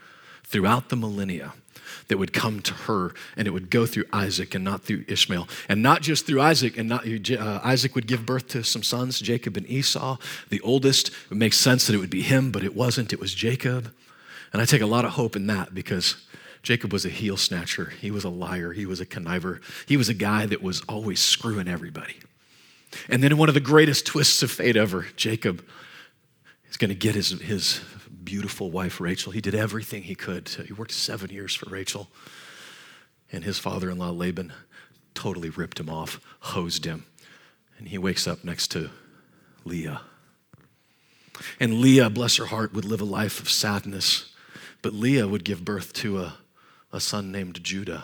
throughout 0.48 0.90
the 0.90 0.96
millennia 0.96 1.54
that 2.08 2.18
would 2.18 2.34
come 2.34 2.62
to 2.62 2.74
her 2.74 3.14
and 3.36 3.48
it 3.48 3.52
would 3.52 3.70
go 3.70 3.86
through 3.86 4.06
Isaac 4.14 4.56
and 4.56 4.64
not 4.64 4.84
through 4.84 5.04
Ishmael. 5.08 5.48
And 5.68 5.84
not 5.84 6.02
just 6.02 6.26
through 6.26 6.42
Isaac, 6.42 6.78
and 6.78 6.90
not, 6.90 7.06
uh, 7.08 7.60
Isaac 7.64 7.96
would 7.96 8.08
give 8.08 8.26
birth 8.26 8.48
to 8.50 8.64
some 8.64 8.84
sons, 8.84 9.20
Jacob 9.20 9.58
and 9.58 9.70
Esau. 9.70 10.18
The 10.50 10.62
oldest, 10.62 11.10
it 11.30 11.38
makes 11.38 11.58
sense 11.58 11.86
that 11.88 11.94
it 11.94 12.00
would 12.00 12.10
be 12.10 12.22
him, 12.22 12.52
but 12.52 12.64
it 12.64 12.76
wasn't, 12.76 13.14
it 13.14 13.20
was 13.20 13.34
Jacob. 13.34 13.94
And 14.54 14.62
I 14.62 14.66
take 14.66 14.82
a 14.82 14.88
lot 14.88 15.06
of 15.06 15.12
hope 15.12 15.36
in 15.36 15.48
that 15.48 15.74
because 15.74 16.16
Jacob 16.64 16.94
was 16.94 17.06
a 17.06 17.10
heel 17.10 17.38
snatcher. 17.38 17.94
He 18.02 18.12
was 18.12 18.24
a 18.24 18.30
liar. 18.30 18.74
He 18.74 18.86
was 18.86 19.00
a 19.02 19.06
conniver. 19.06 19.60
He 19.86 19.98
was 19.98 20.10
a 20.10 20.14
guy 20.14 20.46
that 20.46 20.62
was 20.62 20.82
always 20.88 21.20
screwing 21.20 21.68
everybody. 21.68 22.16
And 23.10 23.22
then 23.22 23.34
in 23.34 23.38
one 23.38 23.50
of 23.50 23.54
the 23.54 23.62
greatest 23.62 24.06
twists 24.06 24.42
of 24.44 24.52
fate 24.52 24.78
ever, 24.78 25.08
Jacob 25.18 25.64
is 26.70 26.78
going 26.78 26.90
to 26.90 26.96
get 26.96 27.16
his, 27.16 27.30
his 27.42 27.82
beautiful 28.28 28.70
wife, 28.70 29.00
Rachel. 29.00 29.32
He 29.32 29.40
did 29.40 29.56
everything 29.56 30.04
he 30.04 30.14
could. 30.14 30.50
He 30.50 30.74
worked 30.74 30.92
seven 30.92 31.30
years 31.30 31.56
for 31.56 31.70
Rachel. 31.70 32.10
And 33.32 33.46
his 33.46 33.58
father 33.58 33.90
in 33.90 33.98
law, 33.98 34.10
Laban, 34.10 34.52
totally 35.14 35.50
ripped 35.50 35.80
him 35.80 35.90
off, 35.90 36.20
hosed 36.42 36.84
him. 36.84 37.06
And 37.78 37.88
he 37.88 37.98
wakes 37.98 38.28
up 38.28 38.44
next 38.44 38.68
to 38.72 38.90
Leah. 39.64 40.02
And 41.58 41.76
Leah, 41.76 42.10
bless 42.10 42.36
her 42.36 42.48
heart, 42.48 42.74
would 42.74 42.84
live 42.84 43.00
a 43.00 43.06
life 43.06 43.40
of 43.40 43.50
sadness. 43.50 44.34
But 44.82 44.94
Leah 44.94 45.30
would 45.30 45.46
give 45.46 45.64
birth 45.64 45.94
to 45.94 46.20
a, 46.20 46.36
a 46.92 47.00
son 47.00 47.32
named 47.32 47.64
Judah. 47.64 48.04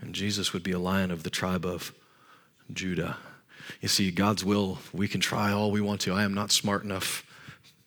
And 0.00 0.12
Jesus 0.12 0.52
would 0.52 0.64
be 0.64 0.72
a 0.72 0.80
lion 0.80 1.12
of 1.12 1.22
the 1.22 1.30
tribe 1.30 1.64
of 1.64 1.94
Judah. 2.72 3.18
You 3.80 3.86
see, 3.86 4.10
God's 4.10 4.44
will, 4.44 4.80
we 4.92 5.06
can 5.06 5.20
try 5.20 5.52
all 5.52 5.70
we 5.70 5.80
want 5.80 6.00
to. 6.00 6.14
I 6.14 6.24
am 6.24 6.34
not 6.34 6.50
smart 6.50 6.82
enough 6.82 7.24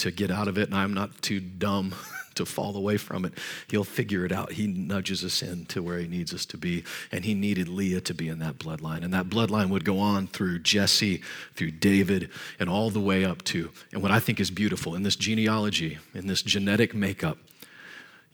to 0.02 0.12
get 0.12 0.32
out 0.32 0.48
of 0.48 0.58
it, 0.58 0.68
and 0.70 0.78
I'm 0.78 0.94
not 0.94 1.22
too 1.22 1.40
dumb 1.40 1.94
to 2.36 2.46
fall 2.46 2.76
away 2.76 2.98
from 2.98 3.26
it. 3.26 3.34
He'll 3.70 3.84
figure 3.84 4.26
it 4.26 4.32
out. 4.32 4.54
He 4.54 4.66
nudges 4.66 5.24
us 5.24 5.42
in 5.42 5.66
to 5.68 5.84
where 5.84 6.00
he 6.00 6.08
needs 6.08 6.34
us 6.34 6.46
to 6.48 6.58
be. 6.58 6.84
And 7.12 7.26
he 7.26 7.34
needed 7.34 7.68
Leah 7.68 8.02
to 8.02 8.14
be 8.14 8.30
in 8.30 8.40
that 8.40 8.58
bloodline. 8.58 9.04
And 9.04 9.14
that 9.14 9.28
bloodline 9.28 9.70
would 9.70 9.86
go 9.86 10.00
on 10.00 10.28
through 10.28 10.60
Jesse, 10.60 11.22
through 11.56 11.72
David, 11.72 12.30
and 12.60 12.70
all 12.70 12.90
the 12.90 13.00
way 13.00 13.26
up 13.26 13.44
to, 13.46 13.70
and 13.92 14.02
what 14.02 14.12
I 14.12 14.20
think 14.20 14.40
is 14.40 14.50
beautiful 14.50 14.96
in 14.96 15.04
this 15.04 15.16
genealogy, 15.16 16.00
in 16.14 16.28
this 16.28 16.42
genetic 16.42 16.94
makeup, 16.96 17.38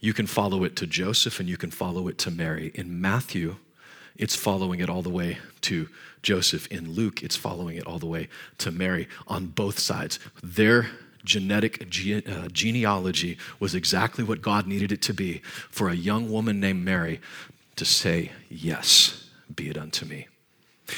you 0.00 0.14
can 0.14 0.26
follow 0.26 0.64
it 0.64 0.76
to 0.76 0.86
Joseph 0.86 1.40
and 1.40 1.48
you 1.48 1.56
can 1.56 1.70
follow 1.70 2.08
it 2.08 2.18
to 2.18 2.30
Mary. 2.30 2.70
In 2.74 3.00
Matthew, 3.00 3.56
it's 4.16 4.36
following 4.36 4.80
it 4.80 4.88
all 4.88 5.02
the 5.02 5.10
way 5.10 5.38
to 5.62 5.88
Joseph. 6.22 6.68
In 6.68 6.92
Luke, 6.92 7.22
it's 7.22 7.36
following 7.36 7.76
it 7.76 7.86
all 7.86 7.98
the 7.98 8.06
way 8.06 8.28
to 8.58 8.70
Mary 8.70 9.08
on 9.26 9.46
both 9.46 9.78
sides. 9.78 10.20
Their 10.40 10.88
genetic 11.24 11.88
ge- 11.88 12.26
uh, 12.26 12.48
genealogy 12.52 13.38
was 13.60 13.74
exactly 13.74 14.24
what 14.24 14.42
God 14.42 14.66
needed 14.66 14.92
it 14.92 15.02
to 15.02 15.14
be 15.14 15.42
for 15.70 15.88
a 15.88 15.94
young 15.94 16.30
woman 16.30 16.60
named 16.60 16.84
Mary 16.84 17.20
to 17.76 17.84
say, 17.84 18.32
Yes, 18.48 19.28
be 19.54 19.68
it 19.68 19.76
unto 19.76 20.04
me. 20.06 20.28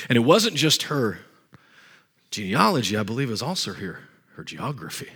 And 0.08 0.16
it 0.16 0.20
wasn't 0.20 0.56
just 0.56 0.84
her 0.84 1.18
genealogy, 2.30 2.96
I 2.96 3.02
believe, 3.02 3.30
was 3.30 3.42
also 3.42 3.72
her, 3.72 4.00
her 4.34 4.44
geography. 4.44 5.10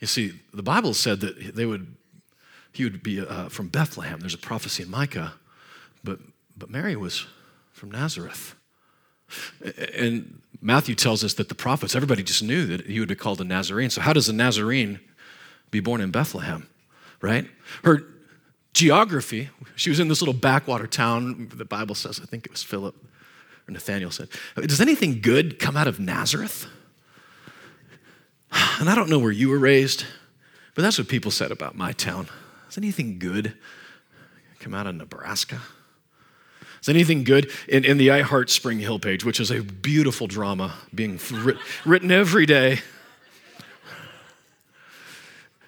You 0.00 0.06
see, 0.06 0.40
the 0.52 0.62
Bible 0.62 0.94
said 0.94 1.20
that 1.20 1.54
they 1.54 1.64
would, 1.64 1.94
he 2.72 2.84
would 2.84 3.02
be 3.02 3.20
uh, 3.20 3.48
from 3.48 3.68
Bethlehem. 3.68 4.20
There's 4.20 4.34
a 4.34 4.38
prophecy 4.38 4.82
in 4.82 4.90
Micah, 4.90 5.34
but, 6.02 6.18
but 6.56 6.70
Mary 6.70 6.96
was 6.96 7.26
from 7.72 7.90
Nazareth. 7.90 8.54
And 9.94 10.42
Matthew 10.60 10.94
tells 10.94 11.24
us 11.24 11.34
that 11.34 11.48
the 11.48 11.54
prophets, 11.54 11.94
everybody 11.94 12.22
just 12.22 12.42
knew 12.42 12.66
that 12.66 12.86
he 12.86 13.00
would 13.00 13.08
be 13.08 13.14
called 13.14 13.40
a 13.40 13.44
Nazarene. 13.44 13.90
So, 13.90 14.00
how 14.00 14.12
does 14.12 14.28
a 14.28 14.32
Nazarene 14.32 15.00
be 15.70 15.80
born 15.80 16.00
in 16.00 16.10
Bethlehem, 16.10 16.68
right? 17.20 17.46
Her 17.82 18.04
geography, 18.72 19.50
she 19.76 19.90
was 19.90 20.00
in 20.00 20.08
this 20.08 20.20
little 20.20 20.34
backwater 20.34 20.86
town, 20.86 21.50
the 21.54 21.64
Bible 21.64 21.94
says, 21.94 22.20
I 22.22 22.26
think 22.26 22.46
it 22.46 22.52
was 22.52 22.62
Philip 22.62 22.94
or 23.66 23.72
Nathaniel 23.72 24.10
said, 24.10 24.28
Does 24.56 24.80
anything 24.80 25.20
good 25.20 25.58
come 25.58 25.76
out 25.76 25.88
of 25.88 25.98
Nazareth? 25.98 26.66
And 28.80 28.90
I 28.90 28.96
don't 28.96 29.08
know 29.08 29.20
where 29.20 29.30
you 29.30 29.48
were 29.48 29.58
raised, 29.58 30.04
but 30.74 30.82
that's 30.82 30.98
what 30.98 31.08
people 31.08 31.30
said 31.30 31.52
about 31.52 31.76
my 31.76 31.92
town. 31.92 32.28
Does 32.68 32.76
anything 32.76 33.20
good 33.20 33.56
come 34.58 34.74
out 34.74 34.86
of 34.86 34.96
Nebraska? 34.96 35.60
Is 36.84 36.90
anything 36.90 37.24
good 37.24 37.50
in, 37.66 37.82
in 37.86 37.96
the 37.96 38.10
I 38.10 38.20
Heart 38.20 38.50
Spring 38.50 38.78
Hill 38.78 38.98
page, 38.98 39.24
which 39.24 39.40
is 39.40 39.50
a 39.50 39.62
beautiful 39.62 40.26
drama 40.26 40.74
being 40.94 41.18
writ, 41.32 41.56
written 41.86 42.12
every 42.12 42.44
day? 42.44 42.80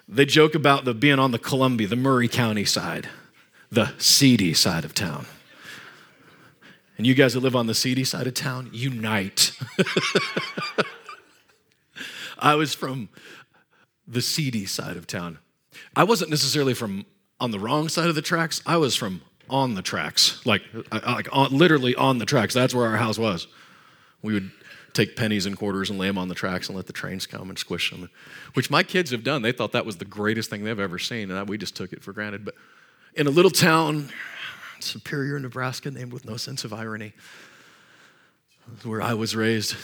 They 0.07 0.25
joke 0.25 0.53
about 0.53 0.85
the 0.85 0.93
being 0.93 1.17
on 1.17 1.31
the 1.31 1.39
Columbia, 1.39 1.87
the 1.87 1.95
Maury 1.95 2.27
County 2.27 2.65
side, 2.65 3.09
the 3.71 3.93
seedy 3.97 4.53
side 4.53 4.85
of 4.85 4.93
town. 4.93 5.25
And 6.99 7.07
you 7.07 7.15
guys 7.15 7.33
that 7.33 7.39
live 7.39 7.55
on 7.55 7.65
the 7.65 7.73
seedy 7.73 8.03
side 8.03 8.27
of 8.27 8.35
town, 8.35 8.69
unite. 8.71 9.53
I 12.37 12.53
was 12.53 12.75
from 12.75 13.09
the 14.07 14.21
seedy 14.21 14.67
side 14.67 14.97
of 14.97 15.07
town. 15.07 15.39
I 15.95 16.03
wasn't 16.03 16.29
necessarily 16.29 16.75
from 16.75 17.07
on 17.39 17.49
the 17.49 17.57
wrong 17.57 17.89
side 17.89 18.07
of 18.07 18.13
the 18.13 18.21
tracks. 18.21 18.61
I 18.67 18.77
was 18.77 18.95
from 18.95 19.23
on 19.49 19.75
the 19.75 19.81
tracks, 19.81 20.45
like, 20.45 20.61
like 20.91 21.27
on, 21.31 21.57
literally 21.57 21.95
on 21.95 22.17
the 22.17 22.25
tracks. 22.25 22.53
That's 22.53 22.73
where 22.73 22.87
our 22.87 22.97
house 22.97 23.17
was. 23.17 23.47
We 24.21 24.33
would 24.33 24.51
take 24.93 25.15
pennies 25.15 25.45
and 25.45 25.57
quarters 25.57 25.89
and 25.89 25.99
lay 25.99 26.07
them 26.07 26.17
on 26.17 26.27
the 26.27 26.35
tracks 26.35 26.67
and 26.67 26.75
let 26.75 26.87
the 26.87 26.93
trains 26.93 27.25
come 27.25 27.49
and 27.49 27.57
squish 27.57 27.91
them, 27.91 28.09
which 28.53 28.69
my 28.69 28.83
kids 28.83 29.11
have 29.11 29.23
done. 29.23 29.41
They 29.41 29.51
thought 29.51 29.71
that 29.73 29.85
was 29.85 29.97
the 29.97 30.05
greatest 30.05 30.49
thing 30.49 30.63
they've 30.63 30.79
ever 30.79 30.99
seen, 30.99 31.29
and 31.29 31.47
we 31.49 31.57
just 31.57 31.75
took 31.75 31.93
it 31.93 32.03
for 32.03 32.13
granted. 32.13 32.43
But 32.43 32.55
in 33.13 33.27
a 33.27 33.29
little 33.29 33.51
town, 33.51 34.09
Superior, 34.79 35.39
Nebraska, 35.39 35.91
named 35.91 36.13
with 36.13 36.25
no 36.25 36.37
sense 36.37 36.63
of 36.63 36.73
irony, 36.73 37.13
where 38.83 39.01
I 39.01 39.13
was 39.13 39.35
raised. 39.35 39.75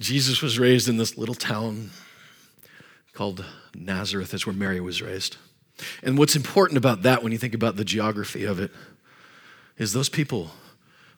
Jesus 0.00 0.42
was 0.42 0.58
raised 0.58 0.88
in 0.88 0.96
this 0.96 1.18
little 1.18 1.34
town 1.34 1.90
called 3.12 3.44
Nazareth. 3.74 4.30
That's 4.30 4.46
where 4.46 4.54
Mary 4.54 4.80
was 4.80 5.02
raised. 5.02 5.36
And 6.02 6.16
what's 6.18 6.36
important 6.36 6.78
about 6.78 7.02
that 7.02 7.22
when 7.22 7.32
you 7.32 7.38
think 7.38 7.54
about 7.54 7.76
the 7.76 7.84
geography 7.84 8.44
of 8.44 8.58
it 8.58 8.70
is 9.78 9.92
those 9.92 10.08
people 10.08 10.50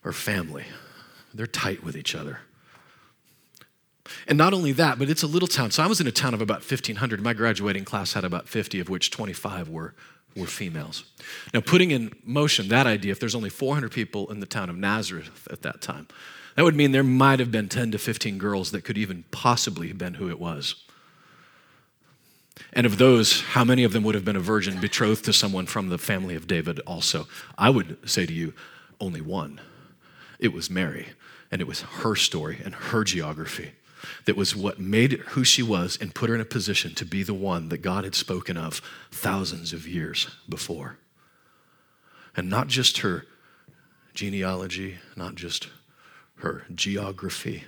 are 0.05 0.13
family. 0.13 0.65
They're 1.33 1.47
tight 1.47 1.83
with 1.83 1.97
each 1.97 2.15
other. 2.15 2.41
And 4.29 4.37
not 4.37 4.53
only 4.53 4.73
that, 4.73 4.99
but 4.99 5.09
it's 5.09 5.23
a 5.23 5.27
little 5.27 5.49
town. 5.49 5.71
So 5.71 5.83
I 5.83 5.87
was 5.87 6.01
in 6.01 6.07
a 6.07 6.13
town 6.13 6.35
of 6.35 6.43
about 6.43 6.59
1,500. 6.59 7.23
My 7.23 7.33
graduating 7.33 7.85
class 7.85 8.13
had 8.13 8.25
about 8.25 8.49
50, 8.49 8.81
of 8.81 8.89
which 8.89 9.11
25 9.11 9.69
were 9.69 9.95
were 10.37 10.47
females. 10.47 11.05
Now, 11.53 11.61
putting 11.61 11.91
in 11.91 12.13
motion 12.25 12.69
that 12.69 12.87
idea, 12.87 13.13
if 13.13 13.21
there's 13.21 13.35
only 13.35 13.51
400 13.51 13.93
people 13.93 14.31
in 14.31 14.41
the 14.41 14.47
town 14.47 14.69
of 14.69 14.77
Nazareth 14.77 15.47
at 15.51 15.63
that 15.63 15.81
time, 15.81 16.09
that 16.57 16.65
would 16.65 16.75
mean 16.75 16.93
there 16.93 17.03
might 17.03 17.41
have 17.41 17.51
been 17.51 17.69
10 17.69 17.93
to 17.93 17.99
15 17.99 18.39
girls 18.39 18.71
that 18.71 18.85
could 18.85 18.99
even 18.99 19.25
possibly 19.31 19.89
have 19.89 19.99
been 19.99 20.15
who 20.15 20.29
it 20.29 20.39
was. 20.39 20.85
And 22.73 22.87
of 22.87 22.99
those, 22.99 23.41
how 23.41 23.65
many 23.65 23.85
of 23.85 23.93
them 23.93 24.05
would 24.05 24.15
have 24.15 24.25
been 24.25 24.37
a 24.37 24.41
virgin 24.41 24.81
betrothed 24.81 25.25
to 25.25 25.33
someone 25.33 25.67
from 25.67 25.89
the 25.89 25.99
family 25.99 26.35
of 26.35 26.47
David 26.47 26.81
also? 26.81 27.27
I 27.59 27.71
would 27.71 28.09
say 28.09 28.27
to 28.27 28.33
you, 28.33 28.55
only 29.01 29.21
one. 29.21 29.61
It 30.39 30.53
was 30.53 30.71
Mary, 30.71 31.09
and 31.51 31.61
it 31.61 31.67
was 31.67 31.83
her 31.83 32.15
story 32.15 32.61
and 32.65 32.75
her 32.75 33.05
geography 33.05 33.73
that 34.27 34.37
was 34.37 34.55
what 34.55 34.79
made 34.79 35.13
who 35.13 35.45
she 35.45 35.63
was 35.63 35.99
and 36.01 36.15
put 36.15 36.29
her 36.29 36.35
in 36.35 36.41
a 36.41 36.47
position 36.47 36.95
to 36.95 37.05
be 37.05 37.23
the 37.23 37.35
one 37.35 37.69
that 37.71 37.79
God 37.79 38.05
had 38.05 38.15
spoken 38.15 38.57
of 38.57 38.81
thousands 39.11 39.73
of 39.73 39.89
years 39.89 40.29
before. 40.49 40.99
And 42.37 42.51
not 42.51 42.69
just 42.69 42.99
her 42.99 43.27
genealogy, 44.13 44.99
not 45.17 45.35
just 45.35 45.69
her 46.37 46.65
geography, 46.75 47.65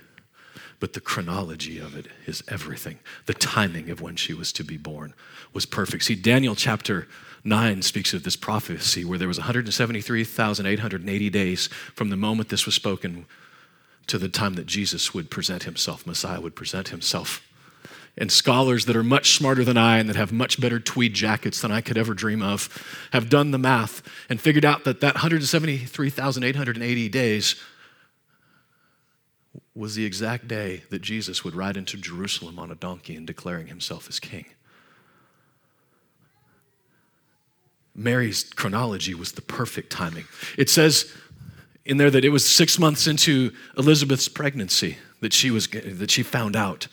but 0.79 0.93
the 0.93 1.01
chronology 1.01 1.79
of 1.79 1.95
it 1.95 2.07
is 2.25 2.43
everything. 2.47 2.99
The 3.25 3.33
timing 3.33 3.89
of 3.89 3.99
when 4.01 4.15
she 4.15 4.33
was 4.33 4.51
to 4.53 4.63
be 4.63 4.77
born 4.77 5.13
was 5.53 5.65
perfect. 5.65 6.03
See, 6.03 6.15
Daniel 6.15 6.55
chapter 6.55 7.07
9 7.43 7.81
speaks 7.81 8.13
of 8.13 8.23
this 8.23 8.35
prophecy 8.35 9.03
where 9.03 9.17
there 9.17 9.27
was 9.27 9.39
173,880 9.39 11.29
days 11.29 11.67
from 11.67 12.09
the 12.09 12.17
moment 12.17 12.49
this 12.49 12.65
was 12.65 12.75
spoken 12.75 13.25
to 14.07 14.17
the 14.17 14.29
time 14.29 14.53
that 14.53 14.65
Jesus 14.65 15.13
would 15.13 15.29
present 15.29 15.63
himself, 15.63 16.07
Messiah 16.07 16.41
would 16.41 16.55
present 16.55 16.89
himself. 16.89 17.41
And 18.19 18.31
scholars 18.31 18.85
that 18.85 18.95
are 18.95 19.03
much 19.03 19.35
smarter 19.37 19.63
than 19.63 19.77
I 19.77 19.99
and 19.99 20.09
that 20.09 20.15
have 20.15 20.31
much 20.31 20.59
better 20.59 20.79
tweed 20.79 21.13
jackets 21.13 21.61
than 21.61 21.71
I 21.71 21.81
could 21.81 21.99
ever 21.99 22.15
dream 22.15 22.41
of 22.41 23.07
have 23.11 23.29
done 23.29 23.51
the 23.51 23.59
math 23.59 24.01
and 24.27 24.41
figured 24.41 24.65
out 24.65 24.85
that 24.85 25.01
that 25.01 25.13
173,880 25.15 27.09
days 27.09 27.55
was 29.77 29.95
the 29.95 30.05
exact 30.05 30.47
day 30.47 30.83
that 30.89 31.01
Jesus 31.01 31.43
would 31.43 31.53
ride 31.53 31.77
into 31.77 31.97
Jerusalem 31.97 32.57
on 32.57 32.71
a 32.71 32.75
donkey 32.75 33.15
and 33.15 33.27
declaring 33.27 33.67
himself 33.67 34.09
as 34.09 34.19
king. 34.19 34.45
Mary's 37.95 38.43
chronology 38.43 39.13
was 39.13 39.33
the 39.33 39.41
perfect 39.41 39.91
timing. 39.91 40.25
It 40.57 40.69
says 40.69 41.11
in 41.85 41.97
there 41.97 42.11
that 42.11 42.25
it 42.25 42.29
was 42.29 42.45
six 42.45 42.77
months 42.79 43.07
into 43.07 43.51
Elizabeth's 43.77 44.27
pregnancy 44.27 44.97
that 45.21 45.33
she, 45.33 45.51
was, 45.51 45.67
that 45.67 46.11
she 46.11 46.23
found 46.23 46.55
out. 46.55 46.87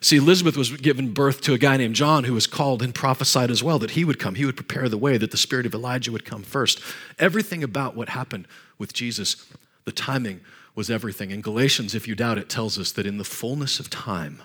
See, 0.00 0.16
Elizabeth 0.16 0.56
was 0.56 0.70
given 0.72 1.12
birth 1.12 1.40
to 1.42 1.54
a 1.54 1.58
guy 1.58 1.76
named 1.76 1.94
John 1.94 2.24
who 2.24 2.34
was 2.34 2.46
called 2.46 2.82
and 2.82 2.94
prophesied 2.94 3.50
as 3.50 3.62
well 3.62 3.78
that 3.78 3.92
he 3.92 4.04
would 4.04 4.18
come. 4.18 4.34
He 4.34 4.44
would 4.44 4.56
prepare 4.56 4.88
the 4.88 4.98
way, 4.98 5.18
that 5.18 5.30
the 5.30 5.36
spirit 5.36 5.66
of 5.66 5.74
Elijah 5.74 6.12
would 6.12 6.24
come 6.24 6.42
first. 6.42 6.80
Everything 7.18 7.62
about 7.62 7.94
what 7.94 8.10
happened 8.10 8.46
with 8.76 8.92
Jesus, 8.92 9.46
the 9.84 9.92
timing 9.92 10.40
was 10.78 10.90
everything. 10.90 11.32
In 11.32 11.40
Galatians, 11.40 11.92
if 11.96 12.06
you 12.06 12.14
doubt 12.14 12.38
it, 12.38 12.48
tells 12.48 12.78
us 12.78 12.92
that 12.92 13.04
in 13.04 13.18
the 13.18 13.24
fullness 13.24 13.80
of 13.80 13.90
time, 13.90 14.40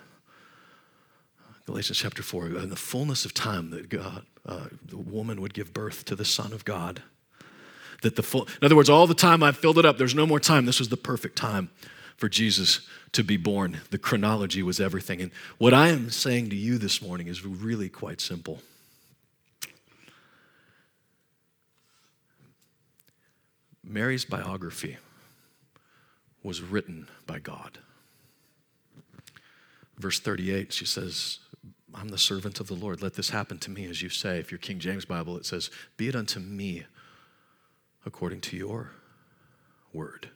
Galatians 1.67 1.99
chapter 1.99 2.23
4, 2.23 2.47
in 2.47 2.71
the 2.71 2.75
fullness 2.75 3.23
of 3.23 3.35
time, 3.35 3.69
that 3.69 3.87
God, 3.87 4.25
uh, 4.43 4.65
the 4.83 4.97
woman 4.97 5.41
would 5.41 5.53
give 5.53 5.75
birth 5.75 6.05
to 6.05 6.15
the 6.15 6.25
Son 6.25 6.51
of 6.51 6.65
God 6.65 7.03
that 8.01 8.15
the 8.15 8.23
full, 8.23 8.45
in 8.45 8.65
other 8.65 8.75
words, 8.75 8.89
all 8.89 9.05
the 9.05 9.13
time 9.13 9.43
I've 9.43 9.57
filled 9.57 9.77
it 9.77 9.85
up, 9.85 9.99
there's 9.99 10.15
no 10.15 10.25
more 10.25 10.39
time. 10.39 10.65
This 10.65 10.79
was 10.79 10.89
the 10.89 10.97
perfect 10.97 11.37
time 11.37 11.69
for 12.17 12.27
Jesus 12.27 12.81
to 13.11 13.23
be 13.23 13.37
born. 13.37 13.81
The 13.91 13.99
chronology 13.99 14.63
was 14.63 14.79
everything. 14.79 15.21
And 15.21 15.29
what 15.59 15.71
I 15.71 15.89
am 15.89 16.09
saying 16.09 16.49
to 16.49 16.55
you 16.55 16.79
this 16.79 16.99
morning 16.99 17.27
is 17.27 17.45
really 17.45 17.89
quite 17.89 18.19
simple. 18.19 18.63
Mary's 23.83 24.25
biography 24.25 24.97
was 26.43 26.61
written 26.61 27.07
by 27.25 27.39
God. 27.39 27.79
Verse 29.97 30.19
38, 30.19 30.73
she 30.73 30.85
says, 30.85 31.39
I'm 31.93 32.09
the 32.09 32.17
servant 32.17 32.59
of 32.59 32.67
the 32.67 32.73
Lord. 32.73 33.01
Let 33.01 33.13
this 33.13 33.29
happen 33.29 33.59
to 33.59 33.71
me 33.71 33.85
as 33.85 34.01
you 34.01 34.09
say. 34.09 34.39
If 34.39 34.51
your 34.51 34.57
King 34.57 34.79
James 34.79 35.05
Bible, 35.05 35.37
it 35.37 35.45
says, 35.45 35.69
Be 35.95 36.07
it 36.07 36.15
unto 36.15 36.39
me 36.39 36.85
according 38.05 38.41
to 38.41 38.57
your 38.57 38.91
word. 39.93 40.29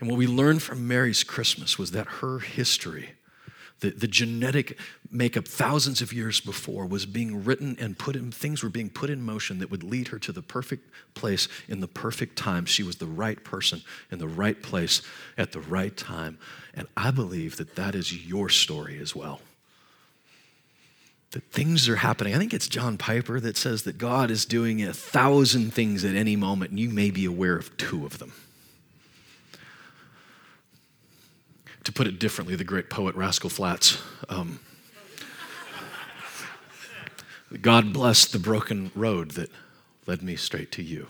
And 0.00 0.08
what 0.08 0.18
we 0.18 0.26
learned 0.26 0.62
from 0.62 0.86
Mary's 0.86 1.24
Christmas 1.24 1.78
was 1.78 1.92
that 1.92 2.06
her 2.06 2.40
history, 2.40 3.10
the, 3.82 3.90
the 3.90 4.06
genetic 4.06 4.78
makeup 5.10 5.46
thousands 5.46 6.00
of 6.00 6.12
years 6.12 6.40
before, 6.40 6.86
was 6.86 7.04
being 7.04 7.44
written 7.44 7.76
and 7.80 7.98
put 7.98 8.16
in, 8.16 8.30
things 8.30 8.62
were 8.62 8.70
being 8.70 8.88
put 8.88 9.10
in 9.10 9.20
motion 9.20 9.58
that 9.58 9.70
would 9.70 9.82
lead 9.82 10.08
her 10.08 10.18
to 10.20 10.32
the 10.32 10.40
perfect 10.40 10.88
place 11.14 11.48
in 11.68 11.80
the 11.80 11.88
perfect 11.88 12.36
time. 12.36 12.64
She 12.64 12.84
was 12.84 12.96
the 12.96 13.06
right 13.06 13.42
person 13.42 13.82
in 14.10 14.18
the 14.18 14.28
right 14.28 14.62
place 14.62 15.02
at 15.36 15.50
the 15.50 15.60
right 15.60 15.94
time. 15.96 16.38
And 16.74 16.86
I 16.96 17.10
believe 17.10 17.56
that 17.56 17.74
that 17.74 17.94
is 17.94 18.26
your 18.26 18.48
story 18.48 18.98
as 18.98 19.14
well 19.14 19.40
that 21.32 21.42
things 21.50 21.88
are 21.88 21.96
happening. 21.96 22.34
I 22.34 22.38
think 22.38 22.52
it's 22.52 22.68
John 22.68 22.98
Piper 22.98 23.40
that 23.40 23.56
says 23.56 23.84
that 23.84 23.96
God 23.96 24.30
is 24.30 24.44
doing 24.44 24.82
a 24.82 24.92
thousand 24.92 25.72
things 25.72 26.04
at 26.04 26.14
any 26.14 26.36
moment, 26.36 26.72
and 26.72 26.78
you 26.78 26.90
may 26.90 27.10
be 27.10 27.24
aware 27.24 27.56
of 27.56 27.74
two 27.78 28.04
of 28.04 28.18
them. 28.18 28.34
To 31.84 31.92
put 31.92 32.06
it 32.06 32.18
differently, 32.18 32.54
the 32.54 32.64
great 32.64 32.90
poet 32.90 33.14
Rascal 33.16 33.50
Flatts. 33.50 34.00
Um, 34.28 34.60
God 37.60 37.92
bless 37.92 38.24
the 38.24 38.38
broken 38.38 38.90
road 38.94 39.32
that 39.32 39.50
led 40.06 40.22
me 40.22 40.36
straight 40.36 40.70
to 40.72 40.82
you. 40.82 41.08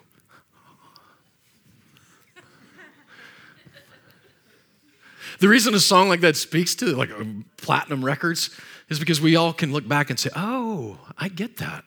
The 5.38 5.49
reason 5.49 5.75
a 5.75 5.81
song 5.81 6.09
like 6.09 6.21
that 6.21 6.37
speaks 6.37 6.75
to 6.76 6.97
like 6.97 7.11
platinum 7.57 8.05
records 8.05 8.50
is 8.88 8.99
because 8.99 9.21
we 9.21 9.35
all 9.35 9.52
can 9.52 9.73
look 9.73 9.88
back 9.88 10.09
and 10.09 10.19
say, 10.19 10.31
oh, 10.37 10.99
I 11.19 11.29
get 11.29 11.57
that. 11.57 11.85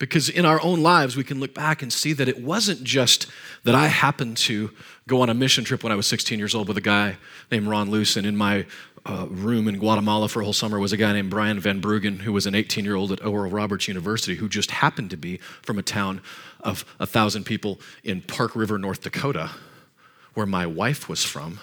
Because 0.00 0.30
in 0.30 0.46
our 0.46 0.58
own 0.62 0.82
lives, 0.82 1.14
we 1.14 1.24
can 1.24 1.40
look 1.40 1.52
back 1.52 1.82
and 1.82 1.92
see 1.92 2.14
that 2.14 2.26
it 2.26 2.42
wasn't 2.42 2.82
just 2.82 3.26
that 3.64 3.74
I 3.74 3.88
happened 3.88 4.38
to 4.38 4.70
go 5.06 5.20
on 5.20 5.28
a 5.28 5.34
mission 5.34 5.62
trip 5.62 5.82
when 5.84 5.92
I 5.92 5.94
was 5.94 6.06
16 6.06 6.38
years 6.38 6.54
old 6.54 6.68
with 6.68 6.78
a 6.78 6.80
guy 6.80 7.18
named 7.52 7.68
Ron 7.68 7.90
Luce, 7.90 8.16
and 8.16 8.26
in 8.26 8.34
my 8.34 8.64
uh, 9.04 9.26
room 9.28 9.68
in 9.68 9.78
Guatemala 9.78 10.26
for 10.28 10.40
a 10.40 10.44
whole 10.44 10.54
summer 10.54 10.78
was 10.78 10.94
a 10.94 10.96
guy 10.96 11.12
named 11.12 11.28
Brian 11.28 11.60
Van 11.60 11.82
Bruggen, 11.82 12.20
who 12.20 12.32
was 12.32 12.46
an 12.46 12.54
18 12.54 12.82
year 12.82 12.96
old 12.96 13.12
at 13.12 13.22
Oral 13.22 13.50
Roberts 13.50 13.88
University, 13.88 14.36
who 14.36 14.48
just 14.48 14.70
happened 14.70 15.10
to 15.10 15.18
be 15.18 15.36
from 15.60 15.78
a 15.78 15.82
town 15.82 16.22
of 16.60 16.86
a 16.98 17.06
thousand 17.06 17.44
people 17.44 17.78
in 18.02 18.22
Park 18.22 18.56
River, 18.56 18.78
North 18.78 19.02
Dakota, 19.02 19.50
where 20.32 20.46
my 20.46 20.66
wife 20.66 21.10
was 21.10 21.24
from. 21.24 21.60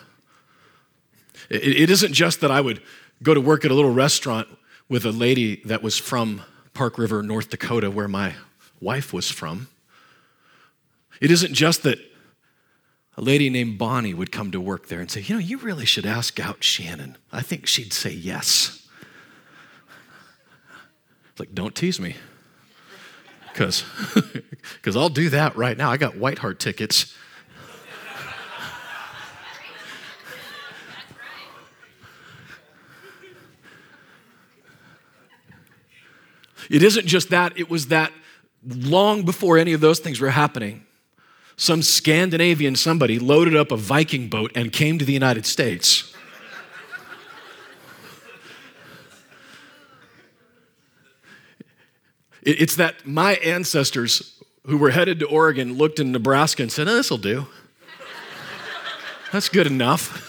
It, 1.49 1.63
it 1.63 1.89
isn't 1.89 2.13
just 2.13 2.39
that 2.41 2.51
I 2.51 2.61
would 2.61 2.83
go 3.23 3.33
to 3.33 3.41
work 3.41 3.65
at 3.65 3.71
a 3.71 3.73
little 3.73 3.93
restaurant 3.93 4.47
with 4.89 5.05
a 5.05 5.11
lady 5.11 5.55
that 5.65 5.81
was 5.81 5.97
from 5.97 6.43
Park 6.77 6.99
River, 6.99 7.23
North 7.23 7.49
Dakota, 7.49 7.89
where 7.89 8.07
my 8.07 8.35
wife 8.79 9.11
was 9.11 9.31
from. 9.31 9.67
It 11.19 11.31
isn't 11.31 11.55
just 11.55 11.81
that 11.81 11.97
a 13.17 13.21
lady 13.21 13.49
named 13.49 13.79
Bonnie 13.79 14.13
would 14.13 14.31
come 14.31 14.51
to 14.51 14.61
work 14.61 14.87
there 14.87 14.99
and 14.99 15.09
say, 15.09 15.21
You 15.21 15.35
know, 15.35 15.39
you 15.39 15.57
really 15.57 15.85
should 15.87 16.05
ask 16.05 16.39
out 16.39 16.63
Shannon. 16.63 17.17
I 17.31 17.41
think 17.41 17.65
she'd 17.65 17.93
say 17.93 18.11
yes. 18.11 18.87
like, 21.39 21.55
don't 21.55 21.73
tease 21.73 21.99
me. 21.99 22.15
Because 23.51 23.83
I'll 24.95 25.09
do 25.09 25.31
that 25.31 25.57
right 25.57 25.75
now. 25.75 25.89
I 25.89 25.97
got 25.97 26.15
White 26.15 26.37
Heart 26.37 26.59
tickets. 26.59 27.11
It 36.69 36.83
isn't 36.83 37.07
just 37.07 37.29
that, 37.29 37.57
it 37.57 37.69
was 37.69 37.87
that 37.87 38.11
long 38.65 39.23
before 39.23 39.57
any 39.57 39.73
of 39.73 39.81
those 39.81 39.99
things 39.99 40.19
were 40.19 40.29
happening, 40.29 40.85
some 41.55 41.81
Scandinavian 41.81 42.75
somebody 42.75 43.19
loaded 43.19 43.55
up 43.55 43.71
a 43.71 43.77
Viking 43.77 44.29
boat 44.29 44.51
and 44.55 44.71
came 44.71 44.99
to 44.99 45.05
the 45.05 45.13
United 45.13 45.45
States. 45.45 46.13
It's 52.43 52.75
that 52.77 53.05
my 53.05 53.33
ancestors 53.35 54.39
who 54.65 54.77
were 54.77 54.91
headed 54.91 55.19
to 55.19 55.25
Oregon 55.25 55.77
looked 55.77 55.99
in 55.99 56.13
Nebraska 56.13 56.61
and 56.61 56.71
said, 56.71 56.87
oh, 56.87 56.95
This'll 56.95 57.17
do. 57.17 57.47
That's 59.33 59.49
good 59.49 59.67
enough. 59.67 60.23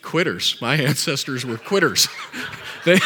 quitters. 0.00 0.58
My 0.62 0.76
ancestors 0.76 1.44
were 1.44 1.58
quitters. 1.58 2.08
they, 2.86 2.98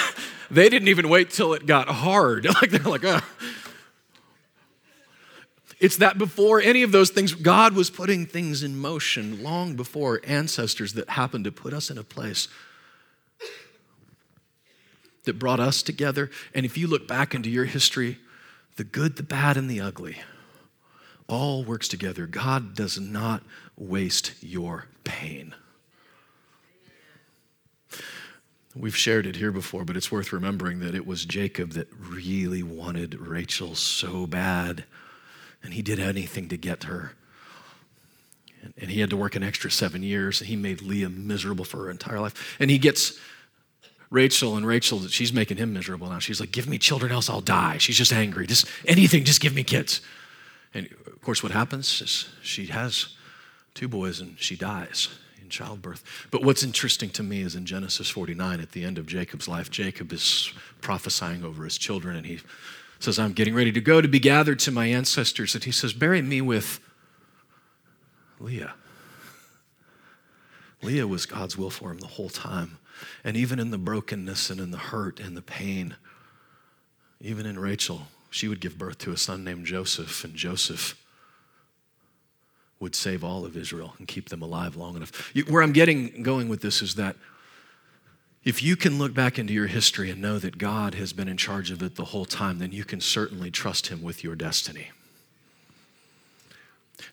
they 0.53 0.69
didn't 0.69 0.89
even 0.89 1.09
wait 1.09 1.31
till 1.31 1.55
it 1.55 1.67
got 1.67 1.89
hard. 1.89 2.47
Like 2.61 2.71
they're 2.71 2.83
like, 2.83 3.05
oh. 3.05 3.21
It's 5.81 5.97
that 5.97 6.17
before 6.17 6.61
any 6.61 6.85
of 6.85 6.93
those 6.93 7.11
things, 7.11 7.35
God 7.35 7.75
was 7.75 7.91
putting 7.91 8.25
things 8.25 8.63
in 8.63 8.79
motion 8.79 9.43
long 9.43 9.75
before 9.75 10.21
ancestors 10.25 10.93
that 10.93 11.09
happened 11.11 11.45
to 11.45 11.51
put 11.51 11.75
us 11.75 11.91
in 11.91 11.99
a 11.99 12.05
place 12.05 12.47
that 15.25 15.41
brought 15.41 15.59
us 15.59 15.83
together. 15.83 16.31
And 16.55 16.65
if 16.65 16.79
you 16.79 16.87
look 16.87 17.09
back 17.09 17.35
into 17.35 17.51
your 17.51 17.65
history, 17.65 18.19
the 18.77 18.85
good, 18.85 19.17
the 19.17 19.25
bad, 19.25 19.57
and 19.57 19.69
the 19.69 19.81
ugly 19.81 20.19
all 21.33 21.65
works 21.65 21.89
together. 21.89 22.27
God 22.27 22.75
does 22.75 23.01
not 23.01 23.43
waste 23.77 24.35
your 24.41 24.87
pain. 25.05 25.55
We've 28.75 28.97
shared 28.97 29.27
it 29.27 29.37
here 29.37 29.53
before, 29.53 29.85
but 29.85 29.97
it's 29.97 30.11
worth 30.11 30.33
remembering 30.33 30.81
that 30.81 30.95
it 30.95 31.07
was 31.07 31.27
Jacob 31.27 31.73
that 31.73 31.89
really 31.99 32.63
wanted 32.63 33.21
Rachel 33.21 33.75
so 33.75 34.27
bad, 34.27 34.85
and 35.63 35.75
he 35.75 35.83
did 35.83 35.99
anything 35.99 36.49
to 36.49 36.57
get 36.57 36.85
her. 36.85 37.13
And 38.79 38.91
he 38.91 39.01
had 39.01 39.11
to 39.11 39.17
work 39.17 39.35
an 39.35 39.43
extra 39.43 39.71
seven 39.71 40.03
years, 40.03 40.41
and 40.41 40.49
he 40.49 40.57
made 40.57 40.81
Leah 40.81 41.11
miserable 41.11 41.67
for 41.67 41.79
her 41.79 41.91
entire 41.91 42.21
life. 42.21 42.57
And 42.59 42.71
he 42.71 42.79
gets 42.79 43.19
Rachel, 44.09 44.57
and 44.57 44.67
Rachel, 44.67 45.01
she's 45.09 45.33
making 45.33 45.59
him 45.59 45.75
miserable 45.75 46.09
now. 46.09 46.19
She's 46.19 46.41
like, 46.41 46.53
Give 46.53 46.69
me 46.69 46.79
children, 46.79 47.13
else 47.13 47.29
I'll 47.29 47.41
die. 47.41 47.77
She's 47.79 47.97
just 47.97 48.13
angry. 48.13 48.47
Just 48.47 48.67
anything, 48.87 49.25
just 49.25 49.41
give 49.41 49.55
me 49.55 49.65
kids. 49.65 50.01
And 50.73 50.89
of 51.07 51.21
course, 51.21 51.43
what 51.43 51.53
happens 51.53 52.01
is 52.01 52.29
she 52.43 52.67
has 52.67 53.17
two 53.75 53.89
boys 53.89 54.21
and 54.21 54.39
she 54.39 54.57
dies 54.57 55.09
childbirth. 55.53 56.03
But 56.31 56.43
what's 56.43 56.63
interesting 56.65 57.11
to 57.11 57.23
me 57.23 57.43
is 57.43 57.55
in 57.55 57.67
Genesis 57.67 58.11
49, 58.11 58.61
at 58.61 58.73
the 58.73 58.85
end 58.85 58.99
of 58.99 59.07
Jacob's 59.07 59.47
life, 59.47 59.71
Jacob 59.71 60.13
is 60.13 60.53
prophesying 60.81 61.45
over 61.45 61.65
his 61.65 61.79
children, 61.79 62.17
and 62.17 62.27
he 62.27 62.41
says, 62.99 63.19
I'm 63.19 63.33
getting 63.33 63.55
ready 63.55 63.73
to 63.73 63.81
go 63.81 64.01
to 64.01 64.09
be 64.09 64.19
gathered 64.19 64.59
to 64.61 64.71
my 64.71 64.87
ancestors. 64.87 65.55
And 65.55 65.63
he 65.63 65.73
says, 65.73 65.93
Bury 65.93 66.23
me 66.23 66.41
with 66.41 66.81
Leah. 68.41 68.75
Leah 70.83 71.07
was 71.07 71.27
God's 71.27 71.57
will 71.57 71.71
for 71.71 71.91
him 71.91 71.99
the 71.99 72.07
whole 72.07 72.29
time. 72.29 72.79
And 73.25 73.37
even 73.37 73.59
in 73.59 73.71
the 73.71 73.79
brokenness 73.79 74.51
and 74.51 74.61
in 74.61 74.71
the 74.71 74.79
hurt 74.79 75.21
and 75.21 75.37
the 75.37 75.43
pain, 75.43 75.97
even 77.21 77.47
in 77.47 77.59
Rachel, 77.59 78.09
she 78.31 78.49
would 78.49 78.61
give 78.61 78.79
birth 78.79 78.99
to 78.99 79.13
a 79.13 79.17
son 79.17 79.45
named 79.45 79.67
Joseph, 79.67 80.25
and 80.25 80.35
Joseph 80.35 80.97
would 82.83 82.95
save 82.97 83.23
all 83.23 83.45
of 83.45 83.57
Israel 83.57 83.95
and 83.99 84.09
keep 84.09 84.29
them 84.29 84.43
alive 84.43 84.75
long 84.75 84.97
enough. 84.97 85.33
Where 85.49 85.63
I'm 85.63 85.73
getting 85.73 86.23
going 86.23 86.49
with 86.49 86.61
this 86.61 86.83
is 86.83 86.97
that 86.97 87.17
if 88.45 88.61
you 88.61 88.75
can 88.75 88.99
look 88.99 89.15
back 89.15 89.39
into 89.39 89.53
your 89.53 89.69
history 89.69 90.11
and 90.11 90.21
know 90.21 90.41
that 90.41 90.59
God 90.59 90.97
has 90.97 91.13
been 91.13 91.29
in 91.29 91.37
charge 91.37 91.71
of 91.71 91.81
it 91.81 91.95
the 91.95 92.07
whole 92.07 92.25
time, 92.25 92.59
then 92.59 92.73
you 92.73 92.85
can 92.85 93.01
certainly 93.01 93.53
trust 93.53 93.87
Him 93.87 94.03
with 94.03 94.25
your 94.25 94.35
destiny. 94.35 94.91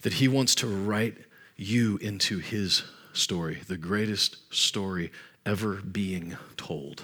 That 0.01 0.13
He 0.13 0.27
wants 0.27 0.55
to 0.55 0.67
write 0.67 1.17
you 1.55 1.97
into 1.97 2.39
His 2.39 2.83
story, 3.13 3.61
the 3.67 3.77
greatest 3.77 4.51
story 4.51 5.11
ever 5.45 5.75
being 5.75 6.35
told. 6.57 7.03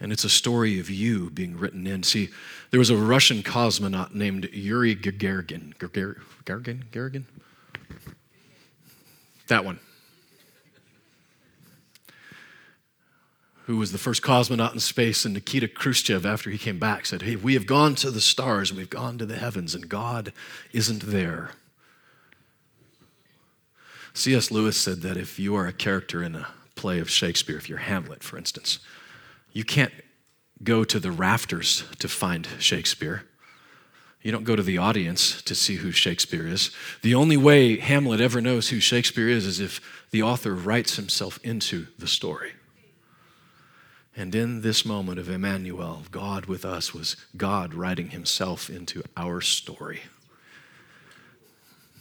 And 0.00 0.12
it's 0.12 0.24
a 0.24 0.30
story 0.30 0.80
of 0.80 0.88
you 0.88 1.28
being 1.28 1.58
written 1.58 1.86
in. 1.86 2.04
See, 2.04 2.30
there 2.70 2.78
was 2.78 2.90
a 2.90 2.96
Russian 2.96 3.42
cosmonaut 3.42 4.14
named 4.14 4.48
Yuri 4.52 4.96
Gagarin. 4.96 5.76
Gagarin? 5.76 6.22
Gagarin? 6.48 7.24
That 9.48 9.64
one. 9.64 9.80
Who 13.66 13.76
was 13.76 13.92
the 13.92 13.98
first 13.98 14.22
cosmonaut 14.22 14.72
in 14.72 14.80
space, 14.80 15.26
and 15.26 15.34
Nikita 15.34 15.68
Khrushchev, 15.68 16.24
after 16.24 16.48
he 16.48 16.56
came 16.56 16.78
back, 16.78 17.04
said, 17.04 17.22
Hey, 17.22 17.36
we 17.36 17.52
have 17.52 17.66
gone 17.66 17.94
to 17.96 18.10
the 18.10 18.20
stars 18.20 18.72
we've 18.72 18.88
gone 18.88 19.18
to 19.18 19.26
the 19.26 19.36
heavens, 19.36 19.74
and 19.74 19.88
God 19.88 20.32
isn't 20.72 21.02
there. 21.02 21.50
C.S. 24.14 24.50
Lewis 24.50 24.78
said 24.78 25.02
that 25.02 25.18
if 25.18 25.38
you 25.38 25.54
are 25.54 25.66
a 25.66 25.72
character 25.72 26.22
in 26.22 26.34
a 26.34 26.48
play 26.76 26.98
of 26.98 27.10
Shakespeare, 27.10 27.58
if 27.58 27.68
you're 27.68 27.78
Hamlet, 27.78 28.22
for 28.22 28.38
instance, 28.38 28.78
you 29.52 29.64
can't 29.64 29.92
go 30.62 30.82
to 30.82 30.98
the 30.98 31.10
rafters 31.12 31.84
to 31.98 32.08
find 32.08 32.48
Shakespeare. 32.58 33.27
You 34.22 34.32
don't 34.32 34.44
go 34.44 34.56
to 34.56 34.62
the 34.62 34.78
audience 34.78 35.42
to 35.42 35.54
see 35.54 35.76
who 35.76 35.92
Shakespeare 35.92 36.46
is. 36.46 36.70
The 37.02 37.14
only 37.14 37.36
way 37.36 37.78
Hamlet 37.78 38.20
ever 38.20 38.40
knows 38.40 38.68
who 38.68 38.80
Shakespeare 38.80 39.28
is 39.28 39.46
is 39.46 39.60
if 39.60 39.80
the 40.10 40.22
author 40.22 40.54
writes 40.54 40.96
himself 40.96 41.38
into 41.44 41.86
the 41.98 42.08
story. 42.08 42.52
And 44.16 44.34
in 44.34 44.62
this 44.62 44.84
moment 44.84 45.20
of 45.20 45.28
Emmanuel, 45.28 46.02
God 46.10 46.46
with 46.46 46.64
us 46.64 46.92
was 46.92 47.16
God 47.36 47.72
writing 47.72 48.10
himself 48.10 48.68
into 48.68 49.04
our 49.16 49.40
story. 49.40 50.00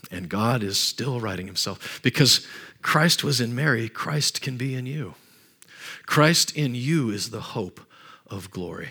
And 0.10 0.28
God 0.28 0.64
is 0.64 0.80
still 0.80 1.20
writing 1.20 1.46
himself 1.46 2.00
because 2.02 2.48
Christ 2.82 3.24
was 3.24 3.40
in 3.40 3.54
Mary, 3.54 3.88
Christ 3.88 4.42
can 4.42 4.58
be 4.58 4.74
in 4.74 4.88
you. 4.88 5.14
Christ 6.08 6.56
in 6.56 6.74
you 6.74 7.12
is 7.12 7.30
the 7.30 7.42
hope 7.42 7.82
of 8.26 8.50
glory. 8.50 8.90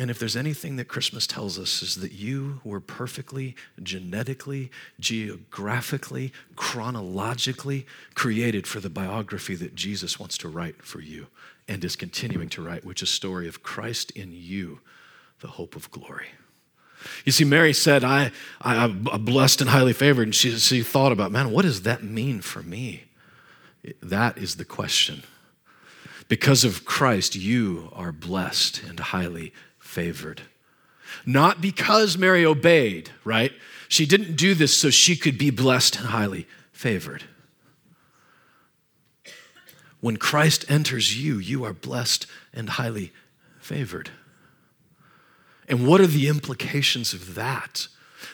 And 0.00 0.10
if 0.10 0.18
there's 0.18 0.34
anything 0.34 0.76
that 0.76 0.88
Christmas 0.88 1.26
tells 1.26 1.58
us, 1.58 1.82
is 1.82 1.96
that 1.96 2.12
you 2.12 2.62
were 2.64 2.80
perfectly, 2.80 3.54
genetically, 3.82 4.70
geographically, 4.98 6.32
chronologically 6.56 7.86
created 8.14 8.66
for 8.66 8.80
the 8.80 8.88
biography 8.88 9.54
that 9.56 9.74
Jesus 9.74 10.18
wants 10.18 10.38
to 10.38 10.48
write 10.48 10.82
for 10.82 11.02
you 11.02 11.26
and 11.68 11.84
is 11.84 11.96
continuing 11.96 12.48
to 12.48 12.62
write, 12.62 12.82
which 12.82 13.02
is 13.02 13.10
a 13.10 13.12
story 13.12 13.46
of 13.46 13.62
Christ 13.62 14.10
in 14.12 14.32
you, 14.32 14.80
the 15.40 15.48
hope 15.48 15.76
of 15.76 15.90
glory. 15.90 16.28
You 17.26 17.32
see, 17.32 17.44
Mary 17.44 17.74
said, 17.74 18.02
I, 18.02 18.32
I, 18.62 18.84
am 18.84 19.04
blessed 19.04 19.60
and 19.60 19.68
highly 19.68 19.92
favored. 19.92 20.28
And 20.28 20.34
she, 20.34 20.52
she 20.52 20.82
thought 20.82 21.12
about, 21.12 21.30
man, 21.30 21.50
what 21.50 21.66
does 21.66 21.82
that 21.82 22.02
mean 22.02 22.40
for 22.40 22.62
me? 22.62 23.04
That 24.02 24.38
is 24.38 24.56
the 24.56 24.64
question. 24.64 25.24
Because 26.26 26.64
of 26.64 26.86
Christ, 26.86 27.36
you 27.36 27.90
are 27.92 28.12
blessed 28.12 28.82
and 28.88 28.98
highly 28.98 29.52
favored. 29.90 30.42
Not 31.26 31.60
because 31.60 32.16
Mary 32.16 32.46
obeyed, 32.46 33.10
right? 33.24 33.52
She 33.88 34.06
didn't 34.06 34.36
do 34.36 34.54
this 34.54 34.76
so 34.76 34.88
she 34.88 35.16
could 35.16 35.36
be 35.36 35.50
blessed 35.50 35.98
and 35.98 36.06
highly 36.06 36.46
favored. 36.72 37.24
When 40.00 40.16
Christ 40.16 40.64
enters 40.68 41.20
you, 41.22 41.38
you 41.38 41.64
are 41.64 41.74
blessed 41.74 42.26
and 42.54 42.70
highly 42.70 43.12
favored. 43.58 44.10
And 45.68 45.86
what 45.86 46.00
are 46.00 46.06
the 46.06 46.28
implications 46.28 47.12
of 47.12 47.34
that? 47.34 47.88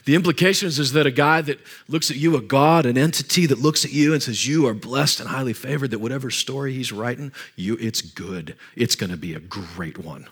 The 0.04 0.14
implications 0.14 0.78
is 0.78 0.92
that 0.92 1.06
a 1.06 1.10
guy 1.10 1.40
that 1.40 1.58
looks 1.88 2.10
at 2.10 2.16
you, 2.16 2.36
a 2.36 2.40
God, 2.40 2.86
an 2.86 2.98
entity 2.98 3.46
that 3.46 3.58
looks 3.58 3.84
at 3.84 3.92
you 3.92 4.12
and 4.12 4.22
says, 4.22 4.46
You 4.46 4.66
are 4.66 4.74
blessed 4.74 5.20
and 5.20 5.28
highly 5.30 5.52
favored, 5.52 5.90
that 5.90 6.00
whatever 6.00 6.30
story 6.30 6.74
he's 6.74 6.92
writing, 6.92 7.32
you, 7.56 7.76
it's 7.80 8.02
good. 8.02 8.56
It's 8.76 8.94
going 8.94 9.10
to 9.10 9.16
be 9.16 9.34
a 9.34 9.40
great 9.40 9.98
one. 9.98 10.28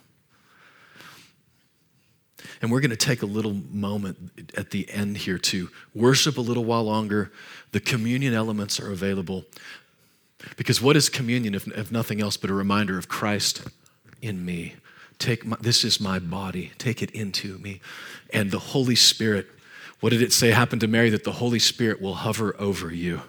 And 2.61 2.71
we're 2.71 2.81
going 2.81 2.91
to 2.91 2.97
take 2.97 3.23
a 3.23 3.27
little 3.27 3.55
moment 3.71 4.53
at 4.57 4.71
the 4.71 4.89
end 4.91 5.19
here 5.19 5.39
to 5.39 5.71
worship 5.95 6.39
a 6.39 6.41
little 6.41 6.65
while 6.65 6.85
longer. 6.85 7.33
The 7.73 7.81
communion 7.81 8.35
elements 8.35 8.79
are 8.81 8.91
available. 8.91 9.45
Because 10.57 10.81
what 10.81 10.97
is 10.97 11.09
communion 11.09 11.55
if, 11.55 11.67
if 11.69 11.91
nothing 11.91 12.21
else 12.21 12.37
but 12.37 12.51
a 12.51 12.55
reminder 12.55 12.99
of 12.99 13.09
Christ 13.09 13.67
in 14.21 14.45
me? 14.45 14.75
Take 15.19 15.47
my, 15.47 15.57
this 15.61 15.85
is 15.85 16.01
my 16.01 16.19
body. 16.19 16.73
Take 16.79 17.03
it 17.03 17.11
into 17.13 17.59
me. 17.59 17.81
And 18.33 18.51
the 18.51 18.59
Holy 18.59 18.97
Spirit, 18.97 19.47
what 20.01 20.11
did 20.11 20.23
it 20.23 20.33
say 20.33 20.51
happened 20.51 20.81
to 20.83 20.89
Mary? 20.89 21.11
That 21.11 21.25
the 21.25 21.33
Holy 21.33 21.59
Spirit 21.59 22.01
will 22.01 22.15
hover 22.15 22.55
over 22.59 22.93
you. 22.93 23.23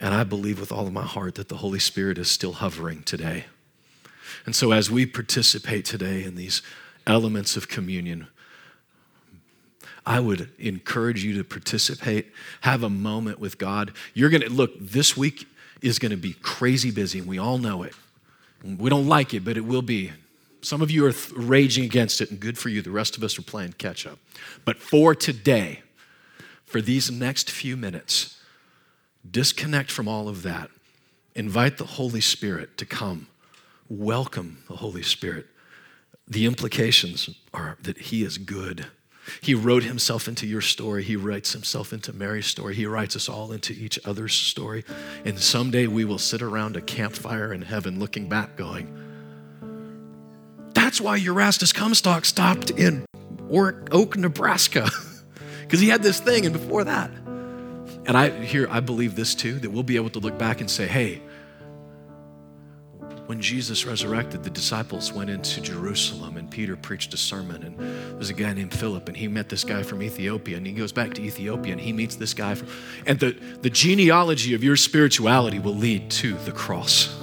And 0.00 0.14
I 0.14 0.24
believe 0.24 0.60
with 0.60 0.72
all 0.72 0.86
of 0.86 0.92
my 0.92 1.04
heart 1.04 1.36
that 1.36 1.48
the 1.48 1.58
Holy 1.58 1.78
Spirit 1.78 2.18
is 2.18 2.30
still 2.30 2.54
hovering 2.54 3.02
today. 3.04 3.44
And 4.44 4.54
so 4.54 4.72
as 4.72 4.90
we 4.90 5.06
participate 5.06 5.84
today 5.84 6.24
in 6.24 6.34
these 6.34 6.62
elements 7.06 7.56
of 7.56 7.68
communion, 7.68 8.26
I 10.04 10.20
would 10.20 10.50
encourage 10.58 11.24
you 11.24 11.36
to 11.38 11.44
participate, 11.44 12.32
have 12.62 12.82
a 12.82 12.90
moment 12.90 13.38
with 13.38 13.58
God. 13.58 13.92
You're 14.14 14.30
going 14.30 14.42
to 14.42 14.50
look, 14.50 14.72
this 14.80 15.16
week 15.16 15.46
is 15.80 15.98
going 15.98 16.10
to 16.10 16.16
be 16.16 16.34
crazy 16.42 16.90
busy, 16.90 17.20
and 17.20 17.28
we 17.28 17.38
all 17.38 17.58
know 17.58 17.82
it. 17.82 17.94
We 18.64 18.90
don't 18.90 19.08
like 19.08 19.34
it, 19.34 19.44
but 19.44 19.56
it 19.56 19.64
will 19.64 19.82
be. 19.82 20.12
Some 20.60 20.80
of 20.80 20.90
you 20.90 21.04
are 21.06 21.12
th- 21.12 21.32
raging 21.36 21.84
against 21.84 22.20
it, 22.20 22.30
and 22.30 22.38
good 22.38 22.56
for 22.56 22.68
you. 22.68 22.82
The 22.82 22.90
rest 22.90 23.16
of 23.16 23.24
us 23.24 23.38
are 23.38 23.42
playing 23.42 23.74
catch 23.78 24.06
up. 24.06 24.18
But 24.64 24.78
for 24.78 25.14
today, 25.14 25.82
for 26.64 26.80
these 26.80 27.10
next 27.10 27.50
few 27.50 27.76
minutes, 27.76 28.38
disconnect 29.28 29.90
from 29.90 30.06
all 30.08 30.28
of 30.28 30.42
that. 30.42 30.70
Invite 31.34 31.78
the 31.78 31.84
Holy 31.84 32.20
Spirit 32.20 32.76
to 32.78 32.86
come. 32.86 33.26
Welcome 33.88 34.62
the 34.68 34.76
Holy 34.76 35.02
Spirit. 35.02 35.46
The 36.32 36.46
implications 36.46 37.28
are 37.52 37.76
that 37.82 37.98
He 37.98 38.24
is 38.24 38.38
good. 38.38 38.86
He 39.42 39.54
wrote 39.54 39.84
himself 39.84 40.26
into 40.26 40.46
your 40.46 40.62
story. 40.62 41.04
He 41.04 41.14
writes 41.14 41.52
himself 41.52 41.92
into 41.92 42.12
Mary's 42.14 42.46
story. 42.46 42.74
He 42.74 42.86
writes 42.86 43.14
us 43.14 43.28
all 43.28 43.52
into 43.52 43.74
each 43.74 43.98
other's 44.06 44.32
story. 44.32 44.82
And 45.26 45.38
someday 45.38 45.86
we 45.86 46.06
will 46.06 46.18
sit 46.18 46.40
around 46.40 46.76
a 46.76 46.80
campfire 46.80 47.52
in 47.52 47.60
heaven 47.60 48.00
looking 48.00 48.30
back, 48.30 48.56
going, 48.56 48.88
That's 50.72 51.02
why 51.02 51.18
Erastus 51.18 51.72
Comstock 51.72 52.24
stopped 52.24 52.70
in 52.70 53.04
Oak, 53.50 54.16
Nebraska, 54.16 54.88
because 55.60 55.80
he 55.80 55.90
had 55.90 56.02
this 56.02 56.18
thing, 56.18 56.46
and 56.46 56.54
before 56.54 56.84
that. 56.84 57.10
And 58.06 58.16
I 58.16 58.30
here 58.42 58.66
I 58.70 58.80
believe 58.80 59.16
this 59.16 59.34
too, 59.34 59.58
that 59.58 59.70
we'll 59.70 59.82
be 59.82 59.96
able 59.96 60.10
to 60.10 60.18
look 60.18 60.38
back 60.38 60.62
and 60.62 60.70
say, 60.70 60.86
hey, 60.86 61.20
when 63.32 63.40
Jesus 63.40 63.86
resurrected, 63.86 64.44
the 64.44 64.50
disciples 64.50 65.10
went 65.10 65.30
into 65.30 65.62
Jerusalem 65.62 66.36
and 66.36 66.50
Peter 66.50 66.76
preached 66.76 67.14
a 67.14 67.16
sermon. 67.16 67.62
And 67.62 67.78
there's 67.78 68.28
a 68.28 68.34
guy 68.34 68.52
named 68.52 68.74
Philip, 68.74 69.08
and 69.08 69.16
he 69.16 69.26
met 69.26 69.48
this 69.48 69.64
guy 69.64 69.82
from 69.82 70.02
Ethiopia. 70.02 70.58
And 70.58 70.66
he 70.66 70.74
goes 70.74 70.92
back 70.92 71.14
to 71.14 71.22
Ethiopia 71.22 71.72
and 71.72 71.80
he 71.80 71.94
meets 71.94 72.14
this 72.14 72.34
guy. 72.34 72.54
From, 72.54 72.68
and 73.06 73.18
the, 73.18 73.30
the 73.62 73.70
genealogy 73.70 74.52
of 74.52 74.62
your 74.62 74.76
spirituality 74.76 75.58
will 75.58 75.74
lead 75.74 76.10
to 76.10 76.34
the 76.44 76.52
cross. 76.52 77.18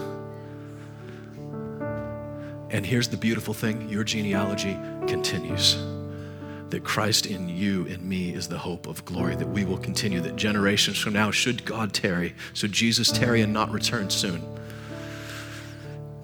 And 2.71 2.83
here's 2.83 3.09
the 3.09 3.17
beautiful 3.17 3.53
thing 3.53 3.87
your 3.87 4.03
genealogy 4.03 4.75
continues. 5.05 5.77
That 6.71 6.83
Christ 6.83 7.27
in 7.27 7.49
you 7.49 7.85
and 7.85 8.01
me 8.01 8.33
is 8.33 8.47
the 8.47 8.57
hope 8.57 8.87
of 8.87 9.05
glory, 9.05 9.35
that 9.35 9.49
we 9.49 9.63
will 9.63 9.77
continue, 9.77 10.21
that 10.21 10.37
generations 10.37 10.97
from 10.97 11.13
now, 11.13 11.29
should 11.29 11.65
God 11.65 11.93
tarry, 11.93 12.33
so 12.55 12.67
Jesus 12.67 13.11
tarry 13.11 13.41
and 13.41 13.53
not 13.53 13.69
return 13.69 14.09
soon 14.09 14.41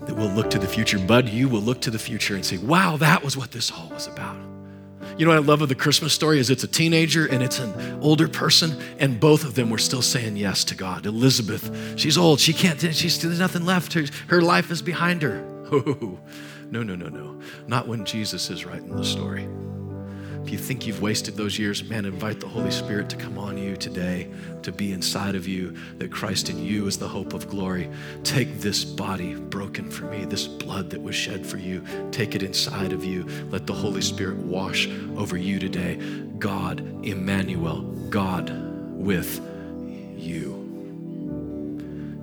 that 0.06 0.16
we'll 0.16 0.30
look 0.30 0.50
to 0.52 0.60
the 0.60 0.68
future. 0.68 1.00
Bud, 1.00 1.30
you 1.30 1.50
will 1.50 1.62
look 1.62 1.82
to 1.82 1.92
the 1.92 2.00
future 2.00 2.36
and 2.36 2.46
say, 2.46 2.58
wow, 2.58 2.98
that 2.98 3.24
was 3.24 3.36
what 3.36 3.52
this 3.52 3.72
all 3.72 3.90
was 3.90 4.08
about. 4.08 4.38
You 5.18 5.26
know 5.26 5.32
what 5.32 5.38
I 5.38 5.46
love 5.46 5.62
of 5.62 5.70
the 5.70 5.76
Christmas 5.76 6.14
story 6.14 6.40
is 6.40 6.50
it's 6.50 6.64
a 6.64 6.68
teenager 6.68 7.26
and 7.26 7.42
it's 7.42 7.60
an 7.60 8.00
older 8.02 8.28
person, 8.28 8.78
and 9.00 9.20
both 9.20 9.46
of 9.46 9.56
them 9.56 9.70
were 9.70 9.78
still 9.78 10.02
saying 10.02 10.36
yes 10.36 10.64
to 10.66 10.76
God. 10.76 11.06
Elizabeth, 11.06 11.98
she's 11.98 12.18
old, 12.18 12.40
she 12.40 12.52
can't, 12.52 12.80
she's 12.82 13.22
there's 13.22 13.40
nothing 13.40 13.66
left. 13.66 13.94
Her, 13.94 14.04
her 14.28 14.42
life 14.42 14.72
is 14.72 14.82
behind 14.82 15.22
her. 15.22 15.44
Oh, 15.72 16.20
no, 16.70 16.84
no, 16.84 16.96
no, 16.96 17.08
no. 17.08 17.40
Not 17.68 17.88
when 17.88 18.04
Jesus 18.04 18.50
is 18.50 18.66
writing 18.66 18.96
the 18.96 19.06
story. 19.06 19.48
If 20.46 20.52
you 20.52 20.60
think 20.60 20.86
you've 20.86 21.02
wasted 21.02 21.36
those 21.36 21.58
years, 21.58 21.84
man, 21.90 22.06
invite 22.06 22.40
the 22.40 22.48
Holy 22.48 22.70
Spirit 22.70 23.10
to 23.10 23.16
come 23.16 23.40
on 23.40 23.58
you 23.58 23.76
today, 23.76 24.30
to 24.62 24.72
be 24.72 24.94
inside 24.94 25.34
of 25.34 25.48
you, 25.48 25.76
that 25.98 26.12
Christ 26.12 26.52
in 26.52 26.64
you 26.64 26.86
is 26.86 27.00
the 27.00 27.08
hope 27.08 27.34
of 27.34 27.50
glory. 27.50 27.90
Take 28.24 28.60
this 28.60 28.86
body 28.86 29.34
broken 29.34 29.90
for 29.90 30.06
me, 30.06 30.24
this 30.24 30.46
blood 30.48 30.92
that 30.92 31.02
was 31.02 31.16
shed 31.16 31.48
for 31.48 31.58
you, 31.58 31.84
take 32.12 32.36
it 32.36 32.44
inside 32.44 32.94
of 32.94 33.04
you. 33.04 33.26
Let 33.50 33.66
the 33.66 33.74
Holy 33.74 34.02
Spirit 34.02 34.38
wash 34.38 34.88
over 35.18 35.36
you 35.36 35.58
today. 35.58 35.96
God, 36.38 36.82
Emmanuel, 37.04 37.82
God 38.12 38.52
with 38.92 39.40
you. 40.16 40.62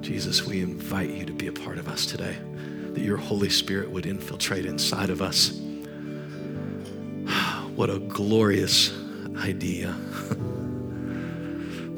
Jesus, 0.01 0.47
we 0.47 0.63
invite 0.63 1.11
you 1.11 1.25
to 1.25 1.33
be 1.33 1.49
a 1.49 1.53
part 1.53 1.77
of 1.77 1.89
us 1.89 2.07
today, 2.07 2.37
that 2.93 3.03
your 3.03 3.17
Holy 3.17 3.51
Spirit 3.51 3.91
would 3.91 4.07
infiltrate 4.07 4.65
inside 4.65 5.11
of 5.11 5.21
us 5.21 5.61
what 7.83 7.90
a 7.90 7.99
glorious 7.99 8.92
idea. 9.38 9.88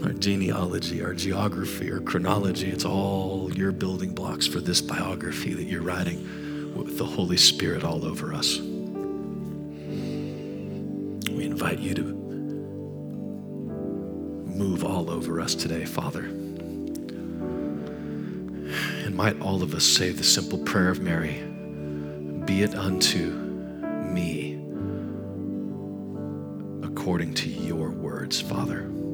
our 0.03 0.14
genealogy, 0.14 1.05
our 1.05 1.12
geography, 1.12 1.92
our 1.92 2.01
chronology, 2.01 2.70
it's 2.70 2.87
all 2.87 3.53
your 3.53 3.70
building 3.70 4.14
blocks 4.14 4.47
for 4.47 4.61
this 4.61 4.81
biography 4.81 5.53
that 5.53 5.64
you're 5.64 5.83
writing 5.83 6.75
with 6.75 6.97
the 6.97 7.05
Holy 7.05 7.37
Spirit 7.37 7.85
all 7.85 8.07
over 8.07 8.33
us. 8.33 8.61
We 8.61 8.64
invite 11.44 11.81
you 11.81 11.94
to 11.97 12.03
move 14.57 14.87
all 14.87 15.11
over 15.11 15.38
us 15.38 15.55
today, 15.55 15.85
Father. 15.85 16.25
And 19.05 19.14
might 19.14 19.38
all 19.42 19.62
of 19.62 19.75
us 19.75 19.85
say 19.85 20.12
the 20.12 20.25
simple 20.25 20.61
prayer 20.61 20.88
of 20.88 21.03
Mary 21.03 21.42
be 22.47 22.62
it 22.62 22.75
unto 22.75 23.44
words, 28.25 28.41
Father. 28.41 29.13